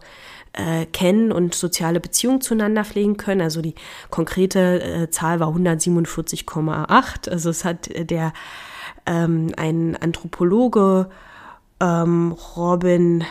äh, 0.54 0.86
kennen 0.88 1.32
und 1.32 1.56
soziale 1.56 2.00
Beziehungen 2.00 2.42
zueinander 2.42 2.84
pflegen 2.84 3.16
können. 3.16 3.42
Also 3.42 3.62
die 3.62 3.76
konkrete 4.10 4.82
äh, 4.82 5.10
Zahl 5.10 5.40
war 5.40 5.50
147,8. 5.50 7.30
Also 7.30 7.50
es 7.50 7.64
hat 7.64 7.88
äh, 7.88 8.06
der 8.06 8.34
ähm, 9.08 9.52
ein 9.58 9.96
Anthropologe 9.96 11.10
ähm, 11.80 12.36
Robin, 12.56 13.24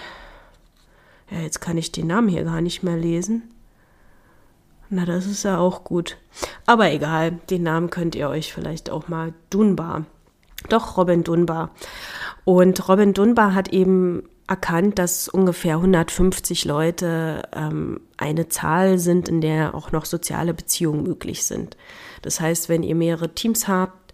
ja 1.30 1.40
jetzt 1.40 1.60
kann 1.60 1.78
ich 1.78 1.92
den 1.92 2.08
Namen 2.08 2.28
hier 2.28 2.44
gar 2.44 2.60
nicht 2.60 2.82
mehr 2.82 2.96
lesen. 2.96 3.50
Na, 4.88 5.04
das 5.04 5.26
ist 5.26 5.42
ja 5.42 5.58
auch 5.58 5.82
gut. 5.84 6.16
Aber 6.64 6.92
egal, 6.92 7.32
den 7.50 7.64
Namen 7.64 7.90
könnt 7.90 8.14
ihr 8.14 8.28
euch 8.28 8.52
vielleicht 8.52 8.88
auch 8.88 9.08
mal 9.08 9.34
Dunbar. 9.50 10.04
Doch, 10.68 10.96
Robin 10.96 11.24
Dunbar. 11.24 11.70
Und 12.44 12.88
Robin 12.88 13.12
Dunbar 13.12 13.54
hat 13.54 13.68
eben 13.68 14.22
erkannt, 14.46 14.98
dass 15.00 15.28
ungefähr 15.28 15.76
150 15.76 16.64
Leute 16.64 17.42
ähm, 17.52 18.00
eine 18.16 18.48
Zahl 18.48 18.98
sind, 18.98 19.28
in 19.28 19.40
der 19.40 19.74
auch 19.74 19.90
noch 19.90 20.04
soziale 20.04 20.54
Beziehungen 20.54 21.02
möglich 21.02 21.44
sind. 21.44 21.76
Das 22.22 22.40
heißt, 22.40 22.68
wenn 22.68 22.84
ihr 22.84 22.94
mehrere 22.94 23.34
Teams 23.34 23.66
habt, 23.66 24.05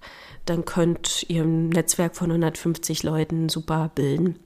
dann 0.46 0.64
könnt 0.64 1.24
ihr 1.28 1.42
ein 1.42 1.68
Netzwerk 1.68 2.16
von 2.16 2.31
150 2.31 3.02
Leuten 3.02 3.48
super 3.48 3.90
bilden. 3.94 4.38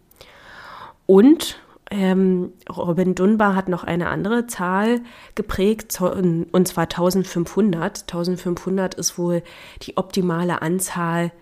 Und 1.06 1.58
ähm, 1.90 2.52
Robin 2.68 3.14
Dunbar 3.14 3.54
hat 3.54 3.68
noch 3.68 3.84
eine 3.84 4.08
andere 4.08 4.46
Zahl 4.46 5.00
geprägt, 5.34 6.00
und 6.00 6.68
zwar 6.68 6.84
1500. 6.84 8.02
1500 8.02 8.94
ist 8.94 9.18
wohl 9.18 9.42
die 9.82 9.96
optimale 9.96 10.62
Anzahl 10.62 11.32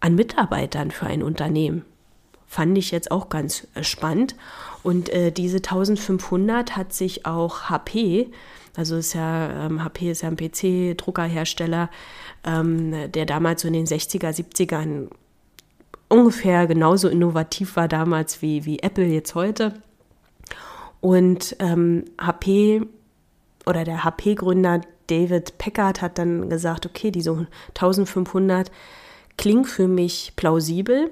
an 0.00 0.14
Mitarbeitern 0.14 0.90
für 0.90 1.06
ein 1.06 1.22
Unternehmen 1.22 1.84
fand 2.52 2.76
ich 2.76 2.90
jetzt 2.90 3.10
auch 3.10 3.30
ganz 3.30 3.66
äh, 3.74 3.82
spannend. 3.82 4.36
Und 4.82 5.08
äh, 5.08 5.32
diese 5.32 5.56
1500 5.56 6.76
hat 6.76 6.92
sich 6.92 7.24
auch 7.24 7.70
HP, 7.70 8.30
also 8.76 8.96
ist 8.96 9.14
ja, 9.14 9.66
ähm, 9.66 9.84
HP 9.84 10.10
ist 10.10 10.22
ja 10.22 10.28
ein 10.28 10.36
PC-Druckerhersteller, 10.36 11.90
ähm, 12.44 13.10
der 13.12 13.26
damals 13.26 13.62
so 13.62 13.68
in 13.68 13.74
den 13.74 13.86
60er, 13.86 14.30
70ern 14.30 15.08
ungefähr 16.08 16.66
genauso 16.66 17.08
innovativ 17.08 17.76
war 17.76 17.88
damals 17.88 18.42
wie, 18.42 18.64
wie 18.64 18.80
Apple 18.80 19.06
jetzt 19.06 19.34
heute. 19.34 19.74
Und 21.00 21.56
ähm, 21.58 22.04
HP 22.20 22.82
oder 23.66 23.84
der 23.84 24.04
HP-Gründer 24.04 24.82
David 25.06 25.58
Packard 25.58 26.00
hat 26.00 26.18
dann 26.18 26.48
gesagt, 26.48 26.86
okay, 26.86 27.10
diese 27.10 27.46
1500 27.68 28.70
klingt 29.36 29.66
für 29.66 29.88
mich 29.88 30.32
plausibel 30.36 31.10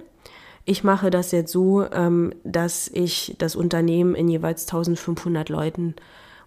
ich 0.64 0.84
mache 0.84 1.10
das 1.10 1.32
jetzt 1.32 1.50
so, 1.50 1.84
ähm, 1.90 2.32
dass 2.44 2.88
ich 2.88 3.34
das 3.38 3.56
Unternehmen 3.56 4.14
in 4.14 4.28
jeweils 4.28 4.68
1500 4.68 5.48
Leuten 5.48 5.96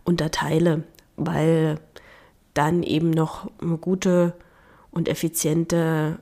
unterteile, 0.05 0.83
weil 1.15 1.79
dann 2.53 2.83
eben 2.83 3.09
noch 3.09 3.49
eine 3.61 3.77
gute 3.77 4.33
und 4.91 5.07
effiziente 5.07 6.19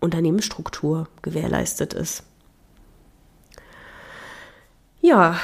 Unternehmensstruktur 0.00 1.08
gewährleistet 1.22 1.94
ist. 1.94 2.24
Ja, 5.00 5.36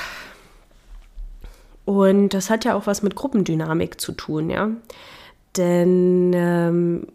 und 1.85 2.31
das 2.31 2.51
hat 2.51 2.65
ja 2.65 2.75
auch 2.75 2.87
was 2.87 3.03
mit 3.03 3.17
Gruppendynamik 3.17 4.01
zu 4.01 4.13
tun, 4.13 4.49
ja. 4.49 4.71
Denn 5.57 6.33
ähm, 6.35 7.07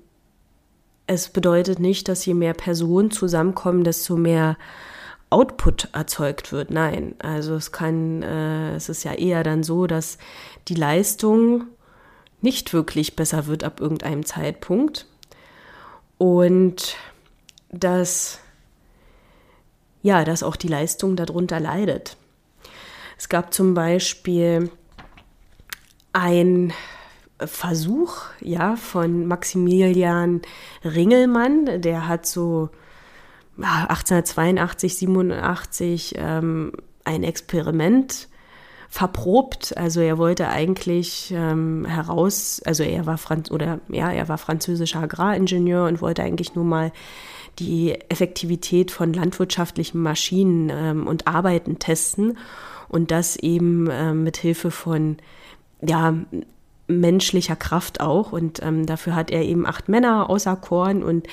es 1.08 1.30
bedeutet 1.30 1.80
nicht, 1.80 2.10
dass 2.10 2.26
je 2.26 2.34
mehr 2.34 2.54
Personen 2.54 3.12
zusammenkommen, 3.12 3.84
desto 3.84 4.18
mehr 4.18 4.58
Output 5.36 5.90
erzeugt 5.92 6.54
wird. 6.54 6.72
Nein, 6.72 7.14
also 7.20 7.56
es 7.56 7.74
kann, 7.74 8.24
äh, 8.24 8.74
es 8.76 8.88
ist 8.88 9.04
ja 9.04 9.12
eher 9.12 9.44
dann 9.44 9.64
so, 9.64 9.86
dass 9.86 10.18
die 10.70 10.76
Leistung 10.76 11.66
nicht 12.42 12.72
wirklich 12.72 13.18
besser 13.18 13.46
wird 13.46 13.66
ab 13.66 13.82
irgendeinem 13.82 14.26
Zeitpunkt 14.26 15.08
und 16.18 16.96
dass 17.70 18.40
ja, 20.02 20.24
dass 20.24 20.42
auch 20.42 20.56
die 20.56 20.70
Leistung 20.70 21.18
darunter 21.18 21.60
leidet. 21.60 22.16
Es 23.18 23.28
gab 23.28 23.54
zum 23.54 23.74
Beispiel 23.74 24.72
ein 26.14 26.72
Versuch, 27.40 28.22
ja, 28.40 28.78
von 28.78 29.26
Maximilian 29.26 30.44
Ringelmann, 30.86 31.82
der 31.82 32.08
hat 32.08 32.26
so 32.26 32.70
1882, 33.58 34.98
87 34.98 36.14
ähm, 36.18 36.72
ein 37.04 37.24
Experiment 37.24 38.28
verprobt. 38.90 39.76
Also 39.78 40.02
er 40.02 40.18
wollte 40.18 40.48
eigentlich 40.50 41.34
ähm, 41.36 41.86
heraus, 41.86 42.62
also 42.66 42.84
er 42.84 43.06
war 43.06 43.18
Franz 43.18 43.52
oder 43.52 43.80
ja, 43.90 44.12
er 44.12 44.30
war 44.30 44.38
französischer 44.38 45.02
Agraringenieur 45.02 45.86
und 45.86 46.02
wollte 46.02 46.24
eigentlich 46.24 46.56
nur 46.56 46.66
mal 46.66 46.92
die 47.60 47.94
Effektivität 48.10 48.92
von 48.92 49.14
landwirtschaftlichen 49.14 50.02
Maschinen 50.02 50.70
ähm, 50.74 51.08
und 51.08 51.28
Arbeiten 51.28 51.80
testen 51.80 52.38
und 52.88 53.12
das 53.12 53.36
eben 53.38 53.90
ähm, 53.92 54.24
mit 54.24 54.38
Hilfe 54.38 54.72
von 54.72 55.18
ja, 55.82 56.14
menschlicher 56.88 57.56
Kraft 57.56 58.02
auch. 58.02 58.32
Und 58.32 58.62
ähm, 58.62 58.86
dafür 58.86 59.16
hat 59.16 59.32
er 59.32 59.44
eben 59.44 59.66
acht 59.66 59.90
Männer 59.90 60.30
auserkoren 60.30 61.04
und 61.04 61.28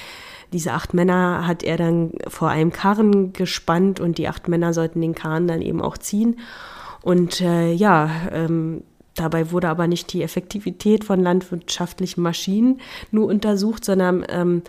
diese 0.53 0.73
acht 0.73 0.93
Männer 0.93 1.47
hat 1.47 1.63
er 1.63 1.77
dann 1.79 2.13
vor 2.29 2.51
einem 2.51 2.73
Karren 2.73 3.33
gespannt 3.33 4.01
und 4.01 4.19
die 4.19 4.29
acht 4.29 4.49
Männer 4.49 4.75
sollten 4.75 5.01
den 5.01 5.15
Karren 5.15 5.49
dann 5.49 5.63
eben 5.63 5.81
auch 5.81 5.97
ziehen. 5.97 6.41
Und 7.03 7.41
äh, 7.41 7.73
ja, 7.73 8.11
ähm, 8.31 8.83
dabei 9.15 9.51
wurde 9.51 9.69
aber 9.69 9.87
nicht 9.87 10.13
die 10.13 10.23
Effektivität 10.23 11.05
von 11.05 11.21
landwirtschaftlichen 11.21 12.23
Maschinen 12.23 12.81
nur 13.11 13.27
untersucht, 13.27 13.85
sondern 13.85 14.25
ähm, 14.29 14.63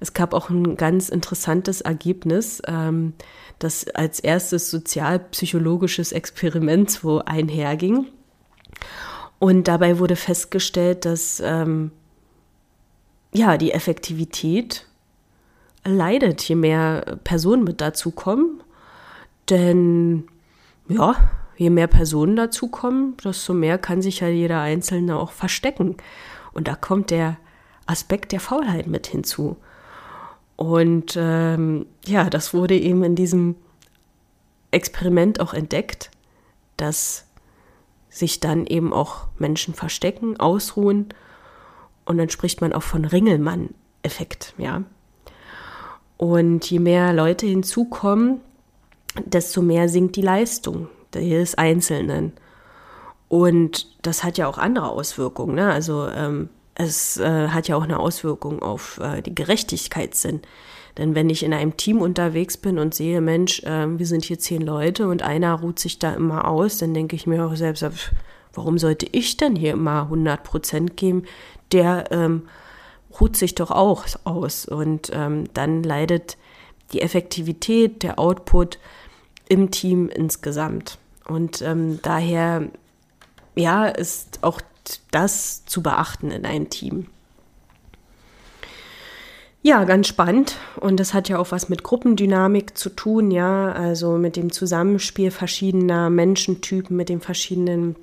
es 0.00 0.14
gab 0.14 0.34
auch 0.34 0.50
ein 0.50 0.76
ganz 0.76 1.10
interessantes 1.10 1.80
Ergebnis, 1.80 2.60
ähm, 2.66 3.12
das 3.58 3.86
als 3.88 4.18
erstes 4.18 4.70
sozialpsychologisches 4.70 6.12
Experiment 6.12 6.90
so 6.90 7.22
einherging. 7.24 8.06
Und 9.40 9.68
dabei 9.68 9.98
wurde 9.98 10.16
festgestellt, 10.16 11.06
dass 11.06 11.40
ähm, 11.44 11.90
ja 13.32 13.56
die 13.56 13.72
Effektivität 13.72 14.86
leidet, 15.82 16.42
je 16.42 16.54
mehr 16.54 17.18
Personen 17.24 17.64
mit 17.64 17.80
dazukommen. 17.80 18.62
Denn 19.48 20.28
ja, 20.88 21.16
je 21.56 21.70
mehr 21.70 21.86
Personen 21.86 22.36
dazukommen, 22.36 23.16
desto 23.24 23.54
mehr 23.54 23.78
kann 23.78 24.02
sich 24.02 24.20
ja 24.20 24.28
jeder 24.28 24.60
Einzelne 24.60 25.16
auch 25.16 25.32
verstecken. 25.32 25.96
Und 26.52 26.68
da 26.68 26.74
kommt 26.74 27.10
der 27.10 27.38
Aspekt 27.86 28.32
der 28.32 28.40
Faulheit 28.40 28.86
mit 28.86 29.06
hinzu. 29.06 29.56
Und 30.56 31.16
ähm, 31.18 31.86
ja, 32.04 32.28
das 32.28 32.52
wurde 32.52 32.76
eben 32.76 33.02
in 33.04 33.14
diesem 33.14 33.56
Experiment 34.70 35.40
auch 35.40 35.54
entdeckt, 35.54 36.10
dass 36.76 37.26
sich 38.10 38.40
dann 38.40 38.66
eben 38.66 38.92
auch 38.92 39.28
Menschen 39.38 39.72
verstecken, 39.72 40.38
ausruhen. 40.38 41.08
Und 42.04 42.18
dann 42.18 42.28
spricht 42.28 42.60
man 42.60 42.72
auch 42.72 42.82
von 42.82 43.04
Ringelmann-Effekt, 43.04 44.54
ja. 44.58 44.82
Und 46.16 46.70
je 46.70 46.80
mehr 46.80 47.14
Leute 47.14 47.46
hinzukommen, 47.46 48.42
desto 49.24 49.62
mehr 49.62 49.88
sinkt 49.88 50.16
die 50.16 50.22
Leistung 50.22 50.88
des 51.14 51.54
Einzelnen. 51.54 52.32
Und 53.28 53.86
das 54.02 54.22
hat 54.22 54.36
ja 54.36 54.46
auch 54.46 54.58
andere 54.58 54.90
Auswirkungen. 54.90 55.54
Ne? 55.54 55.72
Also 55.72 56.08
ähm, 56.08 56.50
es 56.74 57.16
äh, 57.16 57.48
hat 57.48 57.68
ja 57.68 57.76
auch 57.76 57.84
eine 57.84 57.98
Auswirkung 57.98 58.60
auf 58.60 58.98
äh, 58.98 59.22
die 59.22 59.34
Gerechtigkeitssinn. 59.34 60.42
Denn 60.98 61.14
wenn 61.14 61.30
ich 61.30 61.42
in 61.42 61.54
einem 61.54 61.76
Team 61.76 62.00
unterwegs 62.00 62.56
bin 62.56 62.78
und 62.78 62.94
sehe, 62.94 63.20
Mensch, 63.20 63.62
äh, 63.62 63.86
wir 63.98 64.06
sind 64.06 64.24
hier 64.24 64.38
zehn 64.38 64.62
Leute 64.62 65.08
und 65.08 65.22
einer 65.22 65.54
ruht 65.54 65.78
sich 65.78 65.98
da 65.98 66.12
immer 66.14 66.48
aus, 66.48 66.78
dann 66.78 66.94
denke 66.94 67.16
ich 67.16 67.26
mir 67.26 67.44
auch 67.44 67.54
selbst, 67.54 67.84
warum 68.54 68.78
sollte 68.78 69.06
ich 69.10 69.36
denn 69.36 69.56
hier 69.56 69.72
immer 69.72 70.02
100 70.02 70.42
Prozent 70.42 70.96
geben? 70.96 71.24
Der 71.72 72.10
ähm, 72.10 72.42
ruht 73.20 73.36
sich 73.36 73.54
doch 73.54 73.70
auch 73.70 74.04
aus. 74.24 74.66
Und 74.66 75.10
ähm, 75.12 75.44
dann 75.54 75.82
leidet 75.82 76.36
die 76.92 77.00
Effektivität, 77.00 78.02
der 78.02 78.18
Output 78.18 78.78
im 79.48 79.70
Team 79.70 80.08
insgesamt. 80.08 80.98
Und 81.26 81.62
ähm, 81.62 82.00
daher, 82.02 82.68
ja, 83.54 83.86
ist 83.86 84.42
auch 84.42 84.60
das 85.10 85.64
zu 85.66 85.82
beachten 85.82 86.30
in 86.30 86.44
einem 86.44 86.70
Team. 86.70 87.06
Ja, 89.62 89.84
ganz 89.84 90.08
spannend. 90.08 90.56
Und 90.76 90.98
das 90.98 91.12
hat 91.12 91.28
ja 91.28 91.38
auch 91.38 91.52
was 91.52 91.68
mit 91.68 91.82
Gruppendynamik 91.82 92.78
zu 92.78 92.88
tun, 92.88 93.30
ja, 93.30 93.70
also 93.72 94.16
mit 94.16 94.36
dem 94.36 94.50
Zusammenspiel 94.50 95.30
verschiedener 95.30 96.08
Menschentypen, 96.08 96.96
mit 96.96 97.10
den 97.10 97.20
verschiedenen 97.20 97.96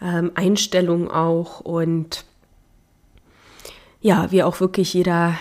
ähm, 0.00 0.32
Einstellungen 0.34 1.08
auch. 1.08 1.60
Und 1.60 2.24
ja, 4.00 4.30
wie 4.32 4.42
auch 4.42 4.60
wirklich 4.60 4.94
jeder 4.94 5.36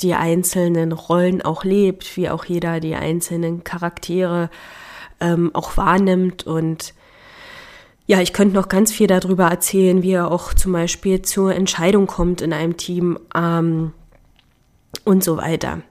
die 0.00 0.14
einzelnen 0.14 0.92
Rollen 0.92 1.42
auch 1.42 1.64
lebt, 1.64 2.16
wie 2.16 2.30
auch 2.30 2.44
jeder 2.44 2.78
die 2.78 2.94
einzelnen 2.94 3.64
Charaktere 3.64 4.48
ähm, 5.20 5.50
auch 5.54 5.76
wahrnimmt. 5.76 6.46
Und 6.46 6.94
ja, 8.06 8.20
ich 8.20 8.32
könnte 8.32 8.54
noch 8.54 8.68
ganz 8.68 8.92
viel 8.92 9.08
darüber 9.08 9.48
erzählen, 9.48 10.02
wie 10.02 10.12
er 10.12 10.30
auch 10.30 10.54
zum 10.54 10.72
Beispiel 10.72 11.20
zur 11.22 11.52
Entscheidung 11.52 12.06
kommt 12.06 12.40
in 12.42 12.52
einem 12.52 12.76
Team. 12.76 13.18
Ähm, 13.34 13.92
und 15.04 15.24
so 15.24 15.36
weiter. 15.36 15.82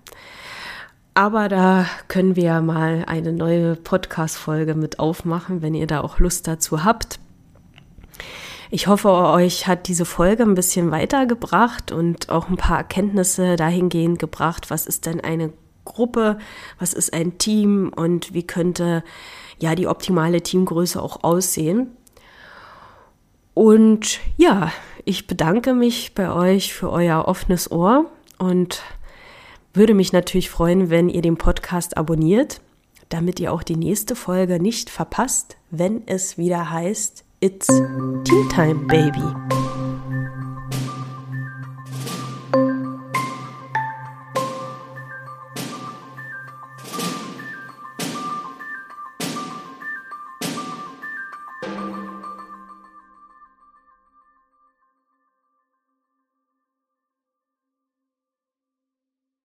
Aber 1.14 1.50
da 1.50 1.86
können 2.08 2.36
wir 2.36 2.44
ja 2.44 2.62
mal 2.62 3.04
eine 3.08 3.34
neue 3.34 3.76
Podcast-Folge 3.76 4.76
mit 4.76 5.00
aufmachen, 5.00 5.62
wenn 5.62 5.74
ihr 5.74 5.88
da 5.88 6.02
auch 6.02 6.20
Lust 6.20 6.48
dazu 6.48 6.84
habt. 6.84 7.20
Ich 8.72 8.88
hoffe, 8.88 9.10
euch 9.10 9.68
hat 9.68 9.88
diese 9.88 10.06
Folge 10.06 10.44
ein 10.44 10.54
bisschen 10.54 10.92
weitergebracht 10.92 11.92
und 11.92 12.30
auch 12.30 12.50
ein 12.50 12.58
paar 12.58 12.78
Erkenntnisse 12.78 13.56
dahingehend 13.56 14.20
gebracht, 14.20 14.70
was 14.70 14.86
ist 14.86 15.08
denn 15.08 15.20
eine 15.20 15.52
Gruppe, 15.86 16.38
was 16.78 16.94
ist 16.94 17.14
ein 17.14 17.40
Team 17.40 17.92
und 17.96 18.34
wie 18.34 18.46
könnte 18.46 19.04
ja 19.60 19.74
die 19.74 19.88
optimale 19.88 20.42
Teamgröße 20.42 21.02
auch 21.02 21.24
aussehen. 21.24 21.98
Und 23.56 24.20
ja, 24.38 24.72
ich 25.04 25.28
bedanke 25.28 25.74
mich 25.74 26.14
bei 26.14 26.32
euch 26.32 26.74
für 26.74 26.92
euer 26.92 27.26
offenes 27.28 27.72
Ohr 27.72 28.06
und 28.40 28.82
würde 29.74 29.94
mich 29.94 30.12
natürlich 30.12 30.50
freuen, 30.50 30.90
wenn 30.90 31.10
ihr 31.10 31.22
den 31.22 31.38
Podcast 31.38 31.96
abonniert, 31.98 32.62
damit 33.10 33.40
ihr 33.40 33.54
auch 33.54 33.64
die 33.64 33.76
nächste 33.76 34.16
Folge 34.16 34.60
nicht 34.60 34.90
verpasst, 34.90 35.58
wenn 35.70 36.02
es 36.08 36.38
wieder 36.38 36.72
heißt, 36.72 37.24
It's 37.42 37.68
Tea 37.68 38.46
Time, 38.54 38.88
Baby. 38.88 39.79